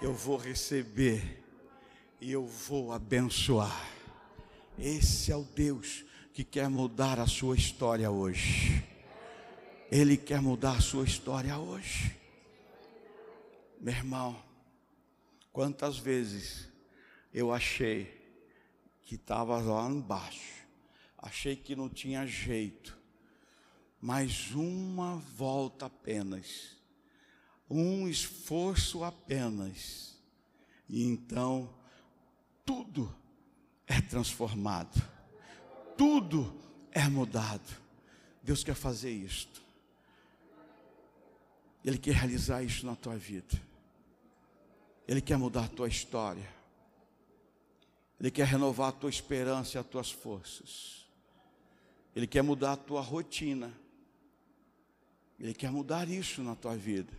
eu 0.00 0.12
vou 0.12 0.36
receber 0.36 1.40
e 2.20 2.32
eu 2.32 2.44
vou 2.44 2.90
abençoar. 2.90 3.88
Esse 4.76 5.30
é 5.30 5.36
o 5.36 5.44
Deus 5.44 6.04
que 6.34 6.42
quer 6.42 6.68
mudar 6.68 7.20
a 7.20 7.28
sua 7.28 7.54
história 7.54 8.10
hoje. 8.10 8.84
Ele 9.88 10.16
quer 10.16 10.42
mudar 10.42 10.78
a 10.78 10.80
sua 10.80 11.04
história 11.04 11.56
hoje. 11.56 12.12
Meu 13.80 13.94
irmão, 13.94 14.36
quantas 15.52 15.96
vezes 15.96 16.68
eu 17.32 17.52
achei 17.52 18.20
que 19.04 19.16
estava 19.16 19.58
lá 19.60 19.88
embaixo, 19.88 20.66
achei 21.18 21.56
que 21.56 21.76
não 21.76 21.88
tinha 21.88 22.26
jeito, 22.26 22.98
mas 24.00 24.50
uma 24.52 25.16
volta 25.16 25.86
apenas, 25.86 26.76
um 27.68 28.08
esforço 28.08 29.04
apenas, 29.04 30.16
e 30.88 31.04
então 31.04 31.72
tudo 32.64 33.14
é 33.86 34.00
transformado, 34.00 35.02
tudo 35.96 36.60
é 36.90 37.08
mudado. 37.08 37.80
Deus 38.42 38.64
quer 38.64 38.74
fazer 38.74 39.10
isto. 39.10 39.62
Ele 41.84 41.98
quer 41.98 42.14
realizar 42.14 42.62
isso 42.62 42.86
na 42.86 42.94
tua 42.94 43.16
vida. 43.16 43.60
Ele 45.06 45.20
quer 45.20 45.36
mudar 45.36 45.64
a 45.64 45.68
tua 45.68 45.88
história. 45.88 46.48
Ele 48.22 48.30
quer 48.30 48.46
renovar 48.46 48.90
a 48.90 48.92
tua 48.92 49.10
esperança 49.10 49.76
e 49.76 49.80
as 49.80 49.86
tuas 49.86 50.08
forças. 50.08 51.04
Ele 52.14 52.24
quer 52.24 52.40
mudar 52.40 52.74
a 52.74 52.76
tua 52.76 53.00
rotina. 53.00 53.76
Ele 55.40 55.52
quer 55.52 55.72
mudar 55.72 56.08
isso 56.08 56.40
na 56.40 56.54
tua 56.54 56.76
vida. 56.76 57.12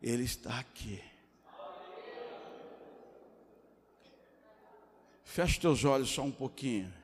Ele 0.00 0.22
está 0.22 0.60
aqui. 0.60 1.02
Feche 5.24 5.58
teus 5.58 5.84
olhos 5.84 6.10
só 6.10 6.22
um 6.22 6.30
pouquinho. 6.30 6.94